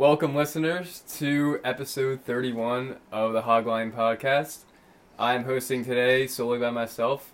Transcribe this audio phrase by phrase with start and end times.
[0.00, 4.60] Welcome, listeners, to episode 31 of the Hogline Podcast.
[5.18, 7.30] I'm hosting today solely by myself.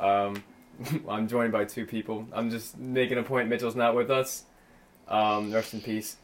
[0.00, 0.42] Um,
[1.08, 2.26] I'm joined by two people.
[2.32, 4.46] I'm just making a point Mitchell's not with us.
[5.06, 6.16] Um, rest in peace.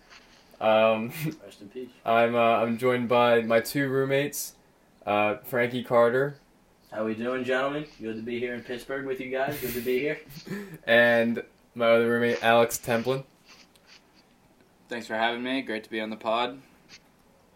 [0.61, 1.13] Um,
[1.45, 1.91] Rest in peace.
[2.05, 4.57] I'm, uh, I'm joined by my two roommates,
[5.07, 6.39] uh, Frankie Carter
[6.91, 7.87] How we doing, gentlemen?
[8.01, 9.61] Good to be here in Pittsburgh with you guys.
[9.61, 10.19] Good to be here.
[10.89, 11.45] and
[11.77, 13.23] my other roommate, Alex Templin.
[14.89, 15.63] Thanks for having me.
[15.63, 16.61] Great to be on the pod.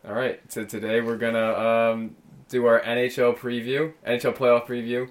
[0.07, 2.17] All right, so today we're gonna um,
[2.49, 5.11] do our NHL preview, NHL playoff preview,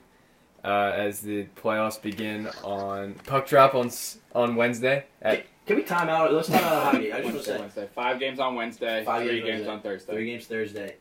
[0.63, 3.91] uh, as the playoffs begin on puck drop on
[4.33, 5.05] on Wednesday.
[5.21, 6.33] At, Can we time out?
[6.33, 7.11] Let's time out hockey.
[7.13, 7.89] I just want to say Wednesday.
[7.93, 9.03] Five games on Wednesday.
[9.03, 9.71] Five three games games, Wednesday.
[9.71, 10.13] on Thursday.
[10.13, 10.95] three games Thursday.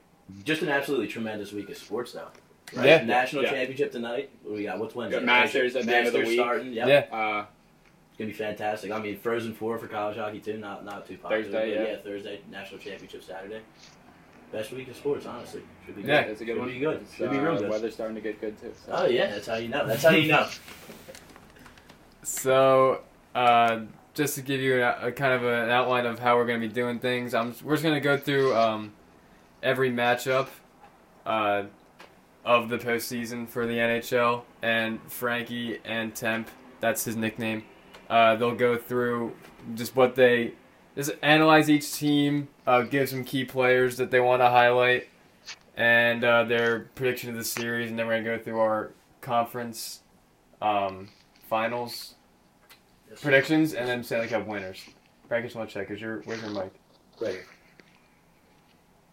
[0.44, 2.28] Just an absolutely tremendous week of sports, though.
[2.74, 2.86] Right?
[2.86, 3.04] Yeah.
[3.04, 3.50] National Yeah.
[3.50, 4.28] championship tonight.
[4.42, 4.80] What do we got?
[4.80, 5.20] What's Wednesday?
[5.20, 6.40] Got Masters at the end of the Masters week.
[6.40, 6.72] starting.
[6.72, 6.88] Yep.
[6.88, 7.16] Yeah.
[7.16, 7.55] Uh, It's
[8.18, 8.90] gonna be fantastic.
[8.90, 10.58] I mean, Frozen Four for college hockey too.
[10.58, 11.42] Not not too popular.
[11.42, 11.96] Thursday, but yeah.
[11.98, 13.60] Thursday national championship Saturday.
[14.52, 15.62] Best week of sports, honestly.
[15.84, 16.08] Should be good.
[16.08, 16.20] Yeah.
[16.20, 16.68] it's a good Should one.
[16.68, 17.00] be good.
[17.02, 17.70] It's, Should be uh, real good.
[17.70, 18.72] Weather's starting to get good too.
[18.86, 18.92] So.
[18.92, 19.86] Oh yeah, that's how you know.
[19.86, 20.48] That's how you know.
[22.22, 23.00] so,
[23.34, 23.80] uh,
[24.14, 26.68] just to give you a, a kind of an outline of how we're gonna be
[26.68, 28.92] doing things, I'm we're just gonna go through um,
[29.62, 30.48] every matchup
[31.26, 31.64] uh,
[32.44, 36.48] of the postseason for the NHL, and Frankie and Temp,
[36.80, 37.64] that's his nickname.
[38.08, 39.32] Uh, they'll go through
[39.74, 40.52] just what they
[40.94, 45.08] just analyze each team, uh, give some key players that they want to highlight,
[45.76, 50.00] and uh, their prediction of the series, and then we're gonna go through our conference
[50.62, 51.08] um,
[51.48, 52.14] finals
[53.10, 54.84] Yes, predictions, and then Stanley Cup winners.
[55.28, 55.90] Want to check.
[55.90, 56.72] Is your where's your mic?
[57.20, 57.46] Right here.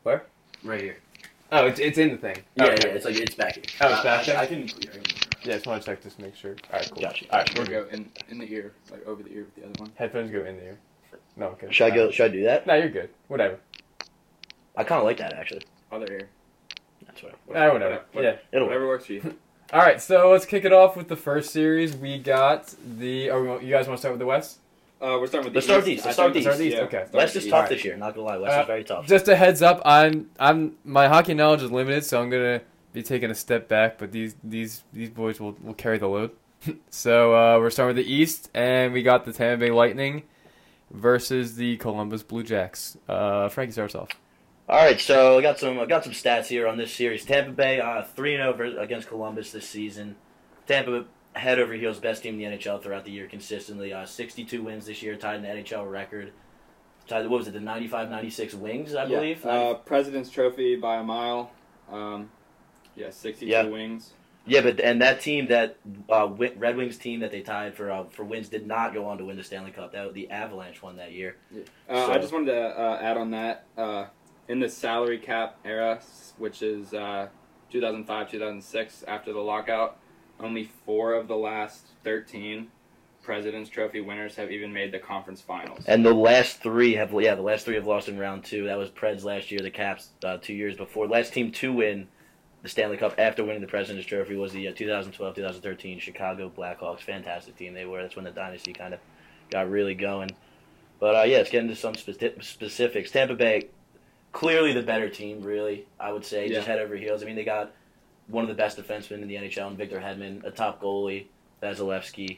[0.03, 0.25] Where?
[0.63, 0.97] Right here.
[1.51, 2.37] Oh, it's, it's in the thing.
[2.55, 2.87] Yeah, Okay.
[2.89, 2.93] yeah.
[2.95, 3.63] It's like it's back here.
[3.81, 4.37] Oh, it's I- back I, there?
[4.37, 4.69] I can.
[5.43, 6.55] Yeah, I just want to check this, to make sure.
[6.71, 7.01] All right, cool.
[7.01, 7.25] Gotcha.
[7.31, 9.63] All right, We'll we're go in in the ear, like over the ear with the
[9.63, 9.91] other one.
[9.95, 10.77] Headphones go in the ear.
[11.35, 11.67] No, okay.
[11.71, 12.11] Should I go?
[12.11, 12.65] Should I do that?
[12.67, 13.09] No, you're good.
[13.27, 13.59] Whatever.
[14.75, 15.63] I kind of like that actually.
[15.91, 16.29] Other ear.
[17.05, 17.33] That's what.
[17.55, 18.01] Ah, whatever.
[18.13, 18.35] Yeah.
[18.51, 18.67] It'll.
[18.67, 19.35] Whatever works for you.
[19.73, 21.95] All right, so let's kick it off with the first series.
[21.95, 23.29] We got the.
[23.31, 24.59] Oh, you guys want to start with the West?
[25.01, 25.97] Uh, we're starting with Let's the start with East.
[25.97, 26.05] East.
[26.05, 26.77] I Let's start think with East.
[26.77, 26.83] yeah.
[26.83, 26.97] Okay.
[27.07, 27.51] Start West with is East.
[27.51, 27.69] tough Alright.
[27.71, 27.97] this year.
[27.97, 29.05] Not gonna lie, West Uh, is very tough.
[29.07, 32.61] Just a heads up, I'm I'm my hockey knowledge is limited, so I'm gonna
[32.93, 33.97] be taking a step back.
[33.97, 36.31] But these these these boys will, will carry the load.
[36.89, 40.23] so uh, we're starting with the East, and we got the Tampa Bay Lightning
[40.91, 42.97] versus the Columbus Blue Jacks.
[43.09, 44.09] Uh, Frankie starts off.
[44.69, 47.25] All right, so I got some I got some stats here on this series.
[47.25, 50.15] Tampa Bay uh, three and over against Columbus this season.
[50.67, 53.91] Tampa head over heels best team in the NHL throughout the year consistently.
[53.91, 56.31] Uh, 62 wins this year, tied an NHL record.
[57.07, 59.15] Tied what was it the 95-96 wings I Yeah.
[59.19, 59.45] believe.
[59.45, 61.51] Uh, President's Trophy by a mile.
[61.91, 62.29] Um,
[62.95, 63.63] yeah, 62 Yeah.
[63.65, 64.13] wings.
[64.45, 65.77] yeah, but and that team that
[66.09, 69.17] uh, Red Wings team that they tied for uh, for wins did not go on
[69.17, 69.91] to win the Stanley Cup.
[69.93, 71.37] That the Avalanche won that year.
[71.89, 73.65] Uh, So- I just wanted to uh, add on that.
[73.77, 74.05] Uh,
[74.49, 76.01] in the salary cap era,
[76.37, 77.27] which is uh,
[77.71, 79.97] 2005 2006, after the lockout,
[80.39, 82.67] only four of the last 13
[83.21, 85.85] President's Trophy winners have even made the conference finals.
[85.87, 88.65] And the last three have yeah, the last three have lost in round two.
[88.65, 91.07] That was Preds last year, the Caps uh, two years before.
[91.07, 92.09] Last team to win
[92.63, 97.01] the Stanley Cup after winning the President's Trophy was the uh, 2012-2013 Chicago Blackhawks.
[97.01, 98.01] Fantastic team they were.
[98.01, 98.99] That's when the dynasty kind of
[99.51, 100.31] got really going.
[100.99, 103.11] But uh, yeah, let's get into some speci- specifics.
[103.11, 103.67] Tampa Bay,
[104.31, 105.41] clearly the better team.
[105.41, 107.21] Really, I would say just head over heels.
[107.21, 107.73] I mean, they got
[108.27, 111.25] one of the best defensemen in the NHL, and Victor Hedman, a top goalie,
[111.61, 112.37] Vasilevskiy.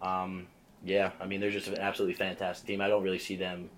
[0.00, 0.46] Um,
[0.82, 2.80] yeah, I mean they're just an absolutely fantastic team.
[2.80, 3.68] I don't really see them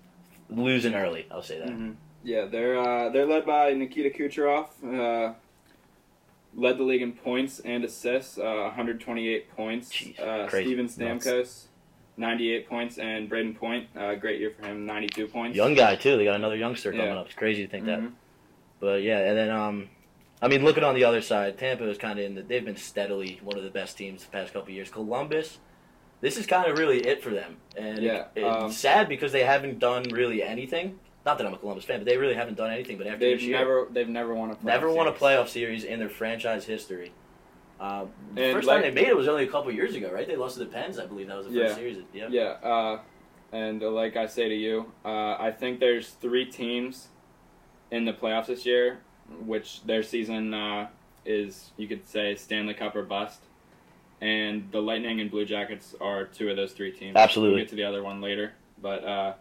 [0.49, 1.25] losing early.
[1.29, 1.67] I'll say that.
[1.67, 1.95] Mhm.
[2.23, 4.67] Yeah, they're uh, they're led by Nikita Kucherov.
[4.81, 5.33] Uh,
[6.55, 9.91] led the league in points and assists, uh, 128 points.
[9.91, 10.47] Jeez, uh.
[10.49, 11.65] Steven Stamkos,
[12.17, 15.55] 98 points, and Brayden Point, uh, great year for him, 92 points.
[15.57, 16.17] Young guy too.
[16.17, 17.15] They got another youngster coming Yeah.
[17.19, 17.25] up.
[17.27, 17.99] It's crazy to think that.
[17.99, 18.11] Mhm.
[18.79, 19.89] But yeah, and then um,
[20.41, 22.41] I mean, looking on the other side, Tampa is kind of in the.
[22.41, 24.89] They've been steadily one of the best teams the past couple of years.
[24.89, 25.59] Columbus,
[26.19, 29.31] this is kind of really it for them, and Yeah, it- um, it's sad because
[29.31, 30.99] they haven't done really anything.
[31.25, 32.97] Not that I'm a Columbus fan, but they really haven't done anything.
[32.97, 35.21] But after They've this year, never they've never won a playoff never won a series.
[35.21, 37.11] playoff series in their franchise history.
[37.79, 40.11] Uh, the And first like- time they made it was only a couple years ago,
[40.11, 40.27] right?
[40.27, 41.75] They lost to the Pens, I believe that was the first Yeah.
[41.75, 41.97] series.
[42.13, 42.27] Yeah.
[42.29, 42.99] Yeah, uh,
[43.51, 47.07] and like I say to you, uh, I think there's three teams
[47.91, 48.99] in the playoffs this year,
[49.45, 50.87] which their season uh,
[51.25, 53.41] is you could say Stanley Cup or bust,
[54.21, 57.15] and the Lightning and Blue Jackets are two of those three teams.
[57.15, 57.55] Absolutely.
[57.55, 59.33] We'll get to the other one later, but uh,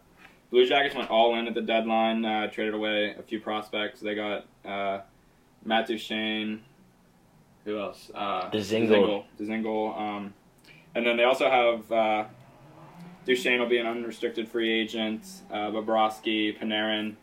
[0.52, 4.00] Blue Jackets went all in at the deadline, uh, traded away a few prospects.
[4.00, 5.00] They got uh,
[5.64, 6.60] Matt Duchene.
[7.64, 8.10] Who else?
[8.14, 8.50] Uh.
[8.50, 9.25] Dzingel.
[9.40, 10.34] Dzingel, Um,
[10.94, 12.25] and then they also have uh,
[13.25, 15.25] Duchene will be an unrestricted free agent.
[15.50, 17.14] Uh, Bobrovsky, Panarin,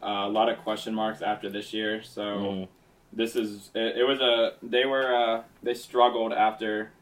[0.00, 2.04] uh, a lot of question marks after this year.
[2.04, 2.68] So Mm.
[3.12, 6.92] this is it, it was a they were uh, they struggled after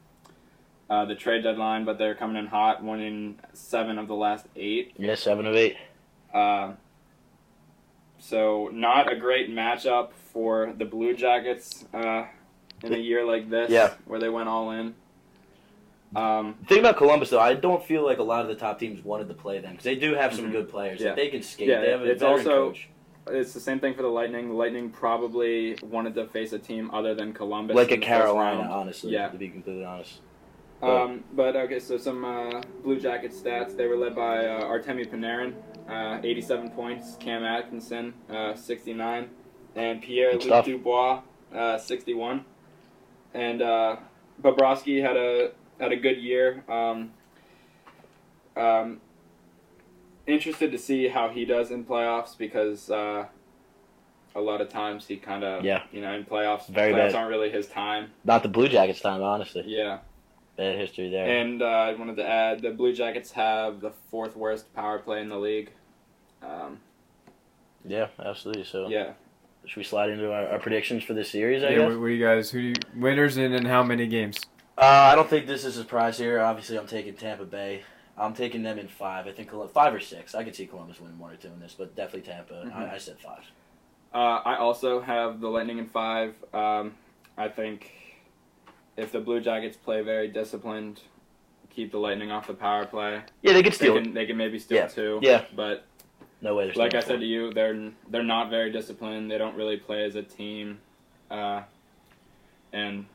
[0.91, 4.93] uh, the trade deadline, but they're coming in hot, winning seven of the last eight.
[4.99, 5.77] Yeah, seven of eight.
[6.35, 6.73] Uh,
[8.19, 12.25] so not a great matchup for the Blue Jackets uh,
[12.83, 13.95] in a year like this, Yeah.
[14.07, 14.95] where they went all in.
[16.15, 18.79] Um, The thing about Columbus, though, I don't feel like a lot of the top
[18.79, 20.53] teams wanted to play them because they do have some Mhm.
[20.53, 21.01] good players.
[21.01, 21.15] Yeah.
[21.15, 22.89] They can skate, Yeah, they have a it's also- coach.
[23.29, 24.49] it's the same thing for the Lightning.
[24.49, 28.07] The Lightning probably wanted to face a team other than Columbus, like a in the
[28.07, 29.13] first Carolina, honestly.
[29.13, 29.29] Yeah.
[29.29, 30.21] to be completely honest.
[30.83, 33.77] Um, but okay, so some uh, Blue Jacket stats.
[33.77, 35.55] They were led by uh, Artemi Panarin,
[35.89, 37.17] uh, 87 points.
[37.21, 39.31] Cam Atkinson, uh, 69,
[39.77, 40.65] and Pierre Luc.
[40.65, 41.21] Dubois,
[41.55, 42.45] uh, 61.
[43.35, 43.97] And uh,
[44.43, 46.65] Bobrovsky had a had a good year.
[46.69, 47.13] Um,
[48.57, 49.01] um,
[50.27, 53.27] interested to see how he does in playoffs because uh,
[54.35, 55.83] a lot of times he kind of Yeah.
[55.93, 57.15] you know in playoffs Very playoffs bad.
[57.15, 58.11] aren't really his time.
[58.25, 59.65] Not the Blue Jackets time, honestly.
[59.67, 59.99] Yeah.
[60.57, 61.27] Bad history there.
[61.27, 65.21] And uh, I wanted to add the Blue Jackets have the fourth worst power play
[65.23, 65.71] in the league.
[66.43, 66.81] Um,
[67.87, 68.65] yeah, absolutely.
[68.65, 69.13] So, yeah,
[69.65, 71.63] should we slide into our, our predictions for this series?
[71.63, 71.89] I Yeah, guess.
[71.91, 72.51] what, what do you guys?
[72.51, 74.39] Who do you, winners and in how many games?
[74.77, 76.41] Uh, I don't think this is a surprise here.
[76.41, 77.83] Obviously, I'm taking Tampa Bay.
[78.19, 79.27] I'm taking them in five.
[79.27, 80.35] I think five or six.
[80.35, 82.55] I could see Columbus winning one or two in this, but definitely Tampa.
[82.67, 82.75] Mhm.
[82.77, 83.41] I, I said five.
[84.13, 86.35] uh, I also have the Lightning in five.
[86.53, 86.93] Um,
[87.39, 87.91] I think
[88.97, 91.01] if the Blue Jackets play very disciplined,
[91.71, 93.97] keep the Lightning off the power play, Yeah, they could steal.
[93.97, 94.03] it.
[94.05, 94.87] can they can maybe steal Yeah.
[94.89, 95.19] two.
[95.23, 95.45] Yeah.
[95.57, 95.85] but
[96.41, 96.67] No way.
[96.67, 99.31] They're like I said to you, they're they're not very disciplined.
[99.31, 100.81] They don't really play as a team,
[101.31, 101.63] uh,
[102.73, 103.07] and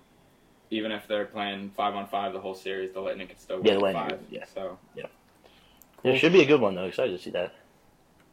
[0.70, 3.66] even if they're playing five on five the whole series, the Lightning could still win
[3.66, 4.20] Yeah, the Lightning, five.
[4.30, 4.46] yeah.
[4.54, 5.06] So Yeah,
[6.04, 6.84] it should be a good one though.
[6.86, 7.54] Excited to see that.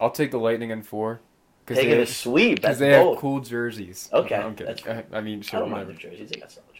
[0.01, 1.21] I'll take the Lightning in four.
[1.67, 2.57] Taking they a sweep.
[2.57, 3.15] Because they bold.
[3.15, 4.11] have cool jerseys.
[4.13, 4.75] Okay, I'm kidding.
[4.75, 6.09] that's- I mean, sure, I sure, don't mind whatever.
[6.11, 6.31] the jerseys.
[6.31, 6.74] They got solid jerseys.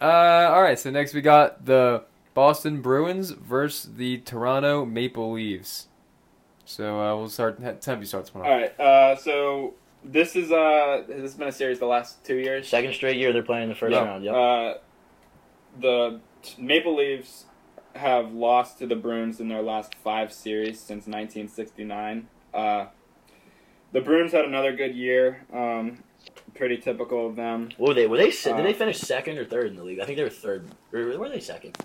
[0.00, 0.78] Uh, all right.
[0.78, 2.04] So next we got the
[2.34, 5.88] Boston Bruins versus the Toronto Maple Leafs.
[6.64, 7.60] So uh, we'll start.
[7.80, 8.50] Tempe starts one off.
[8.50, 8.80] All right.
[8.80, 12.68] Uh, so this is uh this has been a series the last two years.
[12.68, 14.04] Second straight year they're playing in the first Yeah.
[14.04, 14.24] round.
[14.24, 14.34] Yep.
[14.34, 14.74] Uh,
[15.80, 16.20] the
[16.58, 17.44] Maple Leafs
[17.94, 22.28] have lost to the Bruins in their last five series since 1969.
[22.54, 22.86] Uh,
[23.92, 25.44] the Bruins had another good year.
[25.52, 26.02] Um,
[26.54, 27.70] pretty typical of them.
[27.76, 28.06] what were they?
[28.06, 28.28] Were they?
[28.28, 30.00] uh, did they finish second or third in the league?
[30.00, 30.68] I think they were third.
[30.92, 31.76] Or were they second?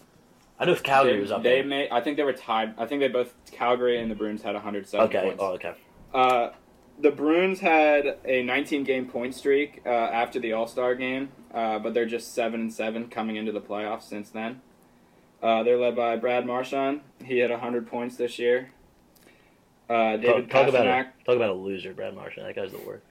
[0.59, 1.65] I know if Calgary they, was up they there.
[1.65, 1.89] made.
[1.91, 2.75] I think they were tied.
[2.77, 5.21] I think they both Calgary and the Bruins had 107 Okay.
[5.21, 5.37] points.
[5.41, 5.73] Oh, okay.
[6.13, 6.49] Uh,
[6.97, 11.79] the Bruins had a 19 game point streak uh, after the All Star game, uh,
[11.79, 14.61] but they're just seven and seven coming into the playoffs since then.
[15.43, 17.01] Uh, they're led by Brad Marchand.
[17.23, 18.71] He had 100 points this year.
[19.89, 22.47] Uh, David talk, talk about a talk about a loser, Brad Marchand.
[22.47, 23.03] That guy's the worst.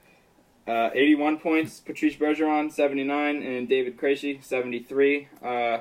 [0.67, 1.79] Uh, 81 points.
[1.79, 5.27] Patrice Bergeron, 79, and David Krejci, 73.
[5.43, 5.77] Uh,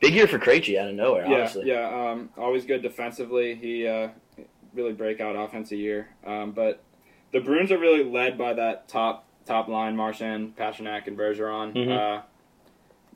[0.00, 1.26] Big year for Krejci out of nowhere.
[1.26, 1.66] yeah, honestly.
[1.66, 2.10] yeah.
[2.12, 3.54] Um, always good defensively.
[3.56, 4.08] He uh,
[4.74, 6.08] really breakout offensive year.
[6.26, 6.82] Um, but
[7.32, 11.72] the Bruins are really led by that top top line: Marchand, Pastrnak, and Bergeron.
[11.74, 12.18] Mhm.
[12.18, 12.22] Uh,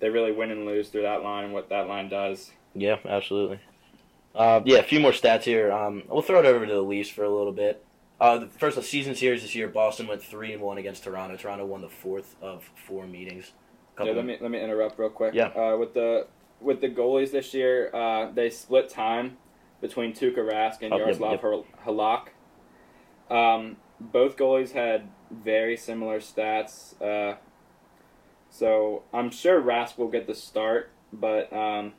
[0.00, 2.50] they really win and lose through that line and what that line does.
[2.74, 3.60] Yeah, absolutely.
[4.34, 5.70] Uh, yeah, a few more stats here.
[5.70, 7.84] Um, we'll throw it over to the Leafs for a little bit.
[8.22, 11.36] Uh, the first the season series this year, Boston went three and one against Toronto.
[11.36, 13.50] Toronto won the fourth of four meetings.
[13.98, 15.34] Yeah, let me let me interrupt real quick.
[15.34, 15.46] Yeah.
[15.48, 16.28] Uh, with the
[16.60, 19.38] with the goalies this year, uh, they split time
[19.80, 21.40] between Tuukka Rask and Oh, Jaroslav yep.
[21.42, 22.28] Hal- Halak.
[23.28, 26.94] Um, both goalies had very similar stats.
[27.02, 27.38] Uh,
[28.50, 31.94] so I'm sure Rask will get the start, but um,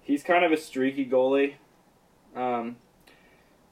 [0.00, 1.54] he's kind of a streaky goalie.
[2.36, 2.76] Um,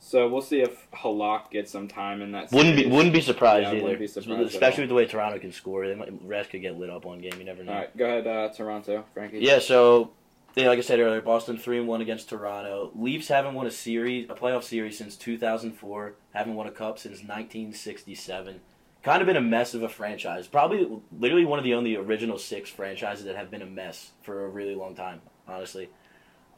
[0.09, 2.51] so we'll see if Halak gets some time in that.
[2.51, 3.83] Wouldn't be wouldn't be surprised Yeah, either.
[3.83, 4.83] wouldn't be surprised Especially all.
[4.85, 5.87] with the way Toronto can score.
[5.87, 7.35] They might, Rask could get lit up one game.
[7.39, 7.73] You never know.
[7.73, 9.41] All right, go ahead, uh, Toronto, Frankie.
[9.41, 10.13] Yeah, so
[10.57, 12.91] like I said earlier, Boston three and one against Toronto.
[12.97, 16.15] Leafs haven't won a series, a playoff series since 2004.
[16.33, 18.61] Haven't won a cup since 1967.
[19.03, 20.49] Kind of been a mess of a franchise.
[20.49, 20.89] Probably,
[21.19, 24.49] literally one of the only original six franchises that have been a mess for a
[24.49, 25.21] really long time.
[25.47, 25.89] Honestly,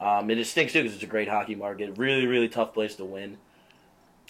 [0.01, 1.97] um, it just stinks too because it's a great hockey market.
[1.97, 3.37] Really, really tough place to win.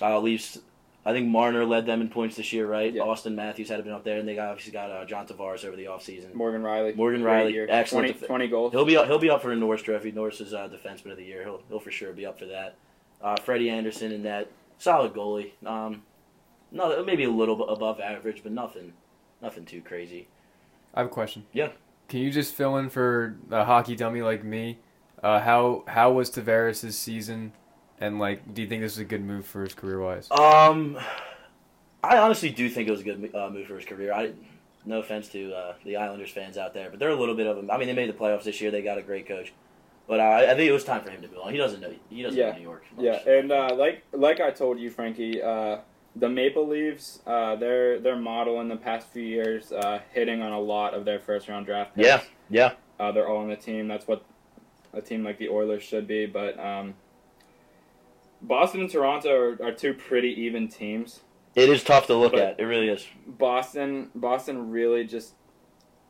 [0.01, 0.59] Uh, Leafs.
[1.03, 2.93] I think Marner led them in points this year, right?
[2.93, 3.01] Yeah.
[3.01, 5.75] Auston Matthews had been up there, and they got, obviously got uh, John Tavares over
[5.75, 6.35] the offseason.
[6.35, 6.95] Morgan Rielly.
[6.95, 7.67] Morgan Great Rielly, year.
[7.67, 8.71] excellent 20, def- 20 goals.
[8.71, 10.11] He'll be he'll be up for a Norris Trophy.
[10.11, 11.43] Norris is uh, defenseman of the year.
[11.43, 12.75] He'll he'll for sure be up for that.
[13.19, 15.51] Uh, Freddie Andersen in that solid goalie.
[15.65, 16.03] Um,
[16.71, 18.93] no, maybe a little bit above average, but nothing,
[19.41, 20.27] nothing too crazy.
[20.93, 21.45] I have a question.
[21.51, 21.69] Yeah.
[22.09, 24.77] Can you just fill in for a hockey dummy like me?
[25.23, 27.53] Uh, how how was Tavares' season,
[27.99, 30.29] and like, do you think this is a good move for his career wise?
[30.31, 30.97] Um,
[32.03, 34.11] I honestly do think it was a good uh, move for his career.
[34.13, 34.31] I,
[34.85, 37.55] no offense to uh, the Islanders fans out there, but they're a little bit of
[37.55, 37.69] them.
[37.69, 38.71] I mean, they made the playoffs this year.
[38.71, 39.53] They got a great coach,
[40.07, 41.51] but uh, I think it was time for him to move on.
[41.51, 41.93] He doesn't know.
[42.09, 42.51] He doesn't Yeah.
[42.51, 42.83] know New York.
[42.95, 43.05] much.
[43.05, 45.77] Yeah, and uh, like like I told you, Frankie, uh,
[46.15, 50.51] the Maple Leafs, uh, their their model in the past few years, uh, hitting on
[50.51, 52.07] a lot of their first round draft picks.
[52.07, 52.71] Yeah, yeah.
[52.99, 53.87] Uh, they're all on the team.
[53.87, 54.23] That's what
[54.93, 56.25] a team like the Oilers should be.
[56.25, 56.95] But um,
[58.41, 61.21] Boston and Toronto are, are two pretty even teams.
[61.55, 62.59] It is tough to look at.
[62.59, 63.05] It really is.
[63.27, 65.33] Boston Boston really just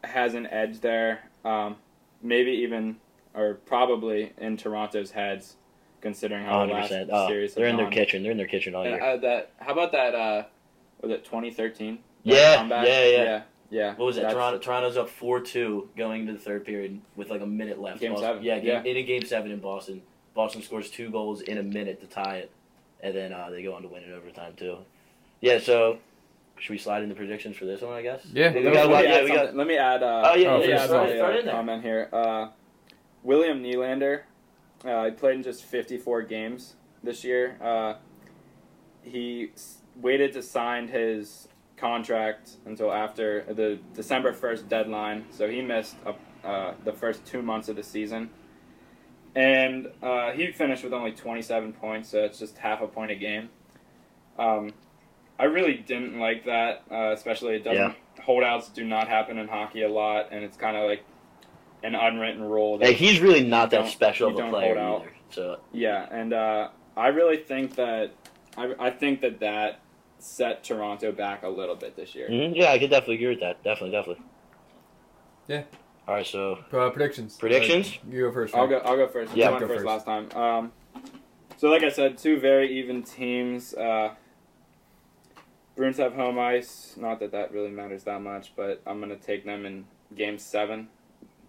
[0.03, 1.29] has an edge there.
[1.43, 1.77] Um,
[2.21, 2.97] maybe even
[3.33, 5.55] or probably in Toronto's heads,
[6.01, 6.93] considering how the last.
[7.11, 8.23] Oh, series they're in their kitchen.
[8.23, 9.01] They're in their kitchen all And, year.
[9.01, 10.13] uh, that how about that?
[10.13, 10.43] Uh,
[11.01, 11.99] was it 2013?
[12.23, 13.07] Yeah, yeah, yeah.
[13.09, 13.95] yeah, yeah.
[13.95, 14.29] What was it?
[14.29, 17.99] Toronto, Toronto's up four two going into the third period with like a minute left.
[18.01, 18.43] Game Boston- seven.
[18.43, 18.91] Yeah, game, Yeah.
[18.91, 20.03] in a game seven in Boston.
[20.35, 22.51] Boston scores two goals in a minute to tie it,
[23.01, 24.77] and then uh, they go on to win in overtime too.
[25.41, 25.57] Yeah.
[25.59, 25.97] So,
[26.59, 27.93] should we slide into predictions for this one?
[27.93, 28.25] I guess.
[28.31, 28.45] Yeah.
[28.45, 30.03] Let We me, got a let me yeah, we got- Let me add.
[30.03, 31.53] Uh, Oh, yeah, Oh, let yeah, add throw my, it- throw it uh, in there.
[31.55, 32.09] comment here.
[32.13, 32.47] Uh,
[33.23, 34.21] William Nylander.
[34.85, 37.57] Uh, he played in just 54 games this year.
[37.61, 37.95] Uh,
[39.03, 41.47] he s- waited to sign his
[41.81, 46.13] contract until after the December 1st deadline, so he missed uh,
[46.47, 48.29] uh, the first two months of the season.
[49.35, 53.15] And uh, he finished with only 27 points, so it's just half a point a
[53.15, 53.49] game.
[54.37, 54.71] Um,
[55.39, 57.95] I really didn't like that, uh, especially it doesn't.
[58.21, 61.03] Holdouts do not happen in hockey a lot, and it's kind of like
[61.83, 62.77] an unwritten rule.
[62.77, 65.11] That, Hey, he's really not that special of a player either.
[65.31, 68.11] So Yeah, and uh, I really think that
[68.57, 69.79] I, I think that that
[70.23, 72.29] set Toronto back a little bit this year.
[72.29, 73.63] mhm, yeah, I could definitely agree with that.
[73.63, 74.23] Definitely, definitely.
[75.47, 75.63] Yeah.
[76.07, 76.25] All right.
[76.25, 77.37] So Uh, predictions.
[77.37, 77.87] Predictions?
[78.03, 78.55] Uh, you go first.
[78.55, 78.77] I'll go.
[78.79, 79.35] I'll go first.
[79.35, 79.87] Yeah, I went go first first.
[79.87, 80.29] last time.
[80.35, 80.71] Um,
[81.57, 83.73] so like I said, two very even teams.
[83.73, 84.15] Uh,
[85.75, 86.95] Bruins have home ice.
[86.97, 89.85] Not that that really matters that much, but I'm gonna take them in
[90.15, 90.89] Game Seven.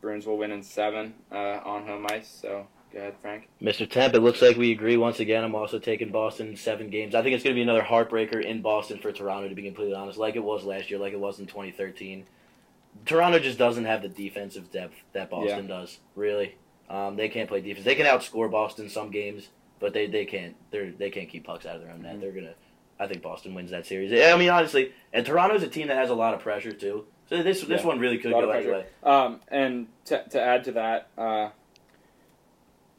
[0.00, 2.28] Bruins will win in seven uh, on home ice.
[2.28, 3.48] So go ahead, Frank.
[3.60, 3.88] Mr.
[3.88, 5.44] Temp, it looks like we agree once again.
[5.44, 7.14] I'm also taking Boston seven games.
[7.14, 9.94] I think it's going to be another heartbreaker in Boston for Toronto, to be completely
[9.94, 12.26] honest, like it was last year, like it was in 2013.
[13.06, 16.56] Toronto just doesn't have the defensive depth that Boston does, really.
[16.90, 17.84] Um, they can't play defense.
[17.86, 19.48] They can outscore Boston some games,
[19.80, 22.16] but they, they can't they they can't keep pucks out of their own net.
[22.16, 22.20] Mhm.
[22.20, 22.54] They're gonna.
[23.00, 24.12] I think Boston wins that series.
[24.12, 27.06] I mean, honestly, and Toronto's a team that has a lot of pressure too.
[27.30, 27.86] So this this Yeah.
[27.86, 28.72] one really could go pressure.
[28.72, 28.84] way.
[29.02, 31.48] Um, and to, to add to that, uh,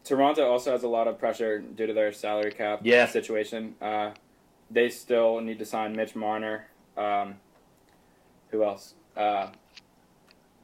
[0.03, 3.05] Toronto also has a lot of pressure due to their salary cap Yeah.
[3.05, 3.75] situation.
[3.81, 4.11] Uh,
[4.69, 6.67] they still need to sign Mitch Marner.
[6.97, 7.35] Um,
[8.51, 8.95] who else?
[9.15, 9.47] Uh,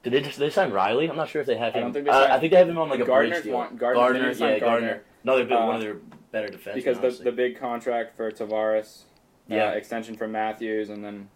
[0.03, 1.09] Did they, did they sign Rielly?
[1.09, 1.83] I'm not sure if they have I him.
[1.85, 3.53] don't think they uh, I think they have him on like a Gardiner's bridge deal.
[3.53, 4.87] want- Gardiner- Gardiner, need to sign yeah, Gardiner.
[5.25, 5.45] Gardiner.
[5.47, 5.95] Another Uh, one of their
[6.31, 6.73] better defensemen.
[6.75, 7.25] because the, honestly.
[7.25, 9.03] the big contract for Tavares,
[9.47, 9.65] Yeah.
[9.69, 11.29] uh, extension for Matthews, and then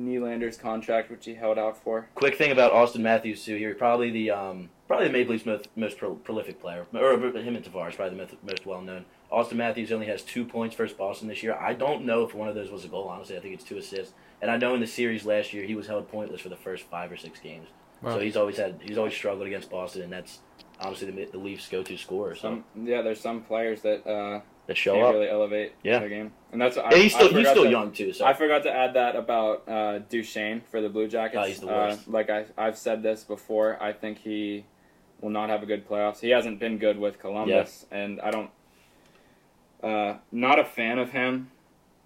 [0.00, 2.08] Nylander's contract, which he held out for.
[2.14, 3.56] Quick thing about Auston Matthews too.
[3.56, 7.56] Here, probably the um, probably the Maple Leafs most, most pro- prolific player, or him
[7.56, 9.04] and Tavares, probably the most, most well known.
[9.32, 11.54] Auston Matthews only has two points versus Boston this year.
[11.54, 13.08] I don't know if one of those was a goal.
[13.08, 14.14] Honestly, I think it's two assists.
[14.40, 16.84] And I know in the series last year he was held pointless for the first
[16.84, 17.68] five or six games.
[18.02, 18.14] Wow.
[18.14, 20.40] So he's always had he's always struggled against Boston, and that's
[20.78, 22.34] honestly the, the Leafs' go-to scorer.
[22.34, 25.14] So Some yeah, there's some players that uh, that show can't up.
[25.14, 26.00] really elevate Yeah.
[26.00, 28.12] their game, and that's I, Yeah, he's still I he's still to- young too.
[28.12, 31.40] So I forgot to add that about uh, Duchene for the Blue Jackets.
[31.42, 34.66] Oh, he's the Uh, like I, I've said this before, I think he
[35.20, 36.20] will not have a good playoffs.
[36.20, 38.50] He hasn't been good with Columbus, and I don't.
[39.82, 41.50] Uh, not a fan of him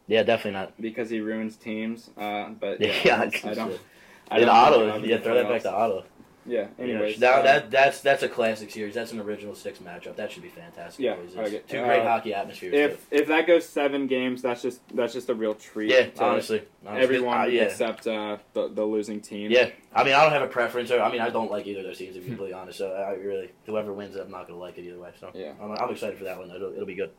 [0.09, 0.81] yeah, definitely not.
[0.81, 2.11] because he ruins teams.
[2.17, 3.45] Uh, but Yeah, yeah, I I, don't.
[3.45, 6.03] I don't think he'll Ottawa, have yeah, throw that back to Ottawa.
[6.49, 6.67] Yeah.
[6.79, 8.95] Anyways, that, uh, that that's that's a classic series.
[8.95, 10.17] That's an original six matchup.
[10.17, 11.05] That should be fantastic.
[11.05, 11.63] Yeah, Always okay.
[11.69, 12.73] two Uh, great hockey atmospheres.
[12.75, 15.91] if if that goes seven games, that's just that's just a real treat.
[15.91, 17.05] yeah, to honestly, honestly.
[17.05, 19.51] everyone Uh, yeah, except uh, the the losing team.
[19.51, 19.69] yeah.
[19.95, 20.91] I mean, I don't have a preference.
[20.91, 22.79] Or, I mean, I don't like either of those teams to be completely honest.
[22.79, 25.11] So I really, whoever wins, I'm not gonna like it either way.
[25.21, 25.53] So Yeah.
[25.61, 26.51] I'm, I'm excited for that one.
[26.51, 27.11] It'll, it'll be good.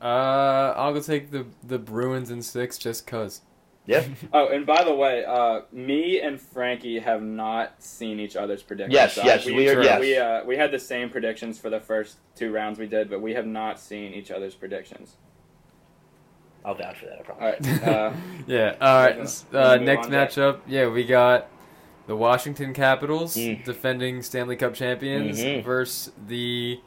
[0.00, 3.42] Uh, I'll go take the the Bruins in six just cause.
[3.86, 4.04] Yeah.
[4.32, 8.94] Oh, and by the way, uh, me and Frankie have not seen each other's predictions.
[8.94, 10.00] Yes, Uh, yes, we are- yes.
[10.00, 13.20] We uh, we had the same predictions for the first two rounds we did, but
[13.20, 15.16] we have not seen each other's predictions.
[16.64, 17.20] I'll vouch for that.
[17.20, 17.66] I promise.
[17.66, 17.88] All right.
[17.88, 18.12] Uh,
[18.46, 18.76] yeah.
[18.80, 19.16] All right.
[19.16, 19.22] Yeah.
[19.22, 20.60] s- Wanna Uh, next on to- matchup.
[20.66, 21.48] Yeah, we got
[22.06, 23.64] the Washington Capitals Mm.
[23.64, 25.64] defending Stanley Cup champions Mhm.
[25.64, 26.80] versus the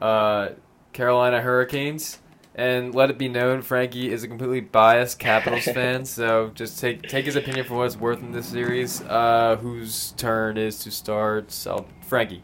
[0.00, 0.48] uh,
[0.92, 2.18] Carolina Hurricanes.
[2.60, 6.04] And let it be known, Frankie is a completely biased Capitals fan.
[6.04, 9.00] So just take take his opinion for what it's worth in this series.
[9.00, 11.50] Uh, whose turn is to start?
[11.50, 12.42] So Frankie,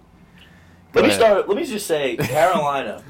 [0.94, 1.46] Let me start.
[1.48, 3.04] Let me just say, Carolina.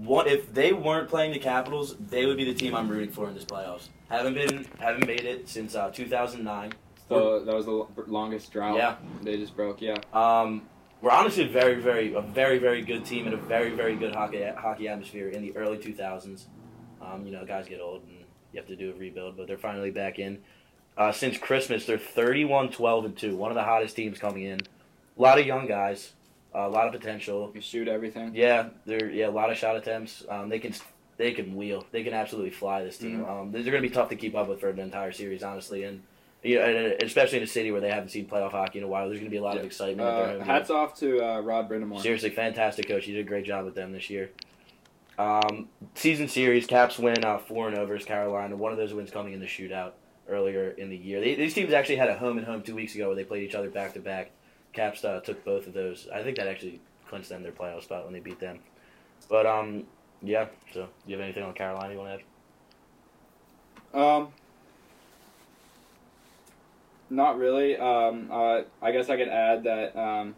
[0.00, 3.28] One, if they weren't playing the Capitals, they would be the team I'm rooting for
[3.28, 3.88] in this playoffs.
[4.08, 6.72] Haven't been, haven't made it since uh, 2009.
[7.08, 8.76] So that was the longest drought.
[8.76, 8.96] Yeah.
[9.22, 9.80] They just broke.
[9.80, 9.96] Yeah.
[10.12, 10.62] Um,
[11.00, 14.14] we're honestly a very, very, a very, very good team and a very, very good
[14.14, 16.46] hockey hockey atmosphere in the early 2000s.
[17.00, 18.18] Um, you know, guys get old and
[18.52, 20.38] you have to do a rebuild, but they're finally back in.
[20.96, 23.36] Uh, since Christmas, they're 31, 12, and 2.
[23.36, 24.58] One of the hottest teams coming in.
[25.16, 26.12] A lot of young guys,
[26.52, 27.52] a lot of potential.
[27.54, 28.34] You shoot everything.
[28.34, 30.24] Yeah, they're yeah a lot of shot attempts.
[30.28, 30.74] Um, they can
[31.16, 31.84] they can wheel.
[31.92, 33.24] They can absolutely fly this team.
[33.24, 35.84] Um, they're going to be tough to keep up with for an entire series, honestly,
[35.84, 36.02] and
[36.42, 38.88] you know, and especially in a city where they haven't seen playoff hockey in a
[38.88, 39.06] while.
[39.06, 40.08] There's going to be a lot of excitement.
[40.08, 42.00] Uh, hats off to uh, Rod Brind'Amour.
[42.00, 43.04] Seriously, fantastic coach.
[43.04, 44.30] He did a great job with them this year.
[45.18, 48.56] Um, season series, Caps win uh, four and overs Carolina.
[48.56, 49.92] One of those wins coming in the shootout
[50.28, 51.20] earlier in the year.
[51.20, 53.42] They, these teams actually had a home and home two weeks ago where they played
[53.42, 54.30] each other back to back.
[54.72, 56.06] Caps uh, took both of those.
[56.14, 58.60] I think that actually clinched them their playoff spot when they beat them.
[59.28, 59.84] But um,
[60.22, 60.46] yeah.
[60.72, 62.20] So, do you have anything on Carolina you want
[63.92, 64.00] to add?
[64.00, 64.28] Um,
[67.10, 67.76] not really.
[67.76, 70.34] Um, uh, I guess I could add that um,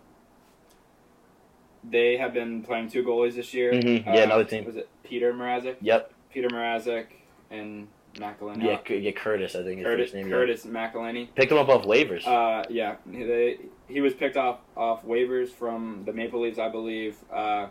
[1.83, 3.73] they have been playing two goalies this year.
[3.73, 4.07] Mhm.
[4.07, 4.65] Uh, Yeah, another team.
[4.65, 5.77] Was it Peter Mrazek?
[5.81, 6.12] Yep.
[6.33, 7.07] Peter Mrazek
[7.50, 8.65] and McElhinney.
[8.65, 9.55] Yeah, Cur- yeah, Curtis.
[9.57, 10.27] I think his Curtis, name.
[10.29, 10.33] yeah.
[10.35, 11.29] Curtis McElhinney.
[11.35, 12.27] Picked him up off waivers.
[12.27, 13.59] Uh, yeah, he- they,
[13.89, 17.17] he was picked off off waivers from the Maple Leafs, I believe.
[17.33, 17.69] Uh,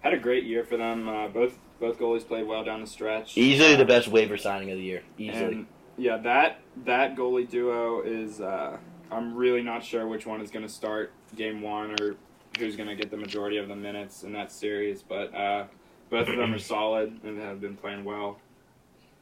[0.00, 1.08] had a great year for them.
[1.08, 3.36] Uh, both both goalies played well down the stretch.
[3.36, 5.02] Easily Uh, the best waiver signing of the year.
[5.18, 5.54] Easily.
[5.54, 5.66] And
[5.98, 8.40] yeah, that that goalie duo is.
[8.40, 8.76] Uh,
[9.10, 12.16] I'm really not sure which one is going to start game one or
[12.58, 15.64] who's going to get the majority of the minutes in that series, but uh,
[16.08, 18.38] both of them are solid and have been playing well.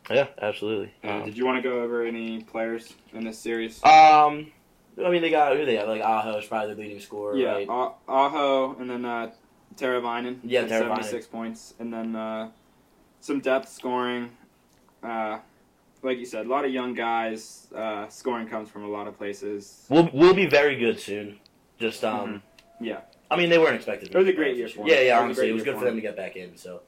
[0.09, 0.93] yeah, absolutely.
[1.03, 3.83] Uh, Um, did you want to go over any players in this series?
[3.85, 4.53] Um,
[5.05, 7.53] I mean, they got who they have like Aho is probably the leading scorer, yeah,
[7.53, 7.67] right?
[7.69, 9.31] Ah- Aho and then uh,
[9.77, 10.39] Teravainen.
[10.45, 11.03] Yeah, Teravainen.
[11.03, 12.51] 76 points, and then uh,
[13.21, 14.31] some depth scoring.
[15.03, 15.39] Uh,
[16.03, 17.69] like you said, a lot of young guys.
[17.75, 19.87] Uh, scoring comes from a lot of places.
[19.89, 21.39] We'll we'll be very good soon.
[21.79, 22.43] Just um, Mhm.
[22.81, 23.01] Yeah.
[23.31, 24.09] I mean, they weren't expected.
[24.15, 24.87] It was a great year for 'em.
[24.89, 25.19] Yeah, yeah.
[25.19, 26.57] a Honestly, it was good for them to get back in.
[26.57, 26.81] So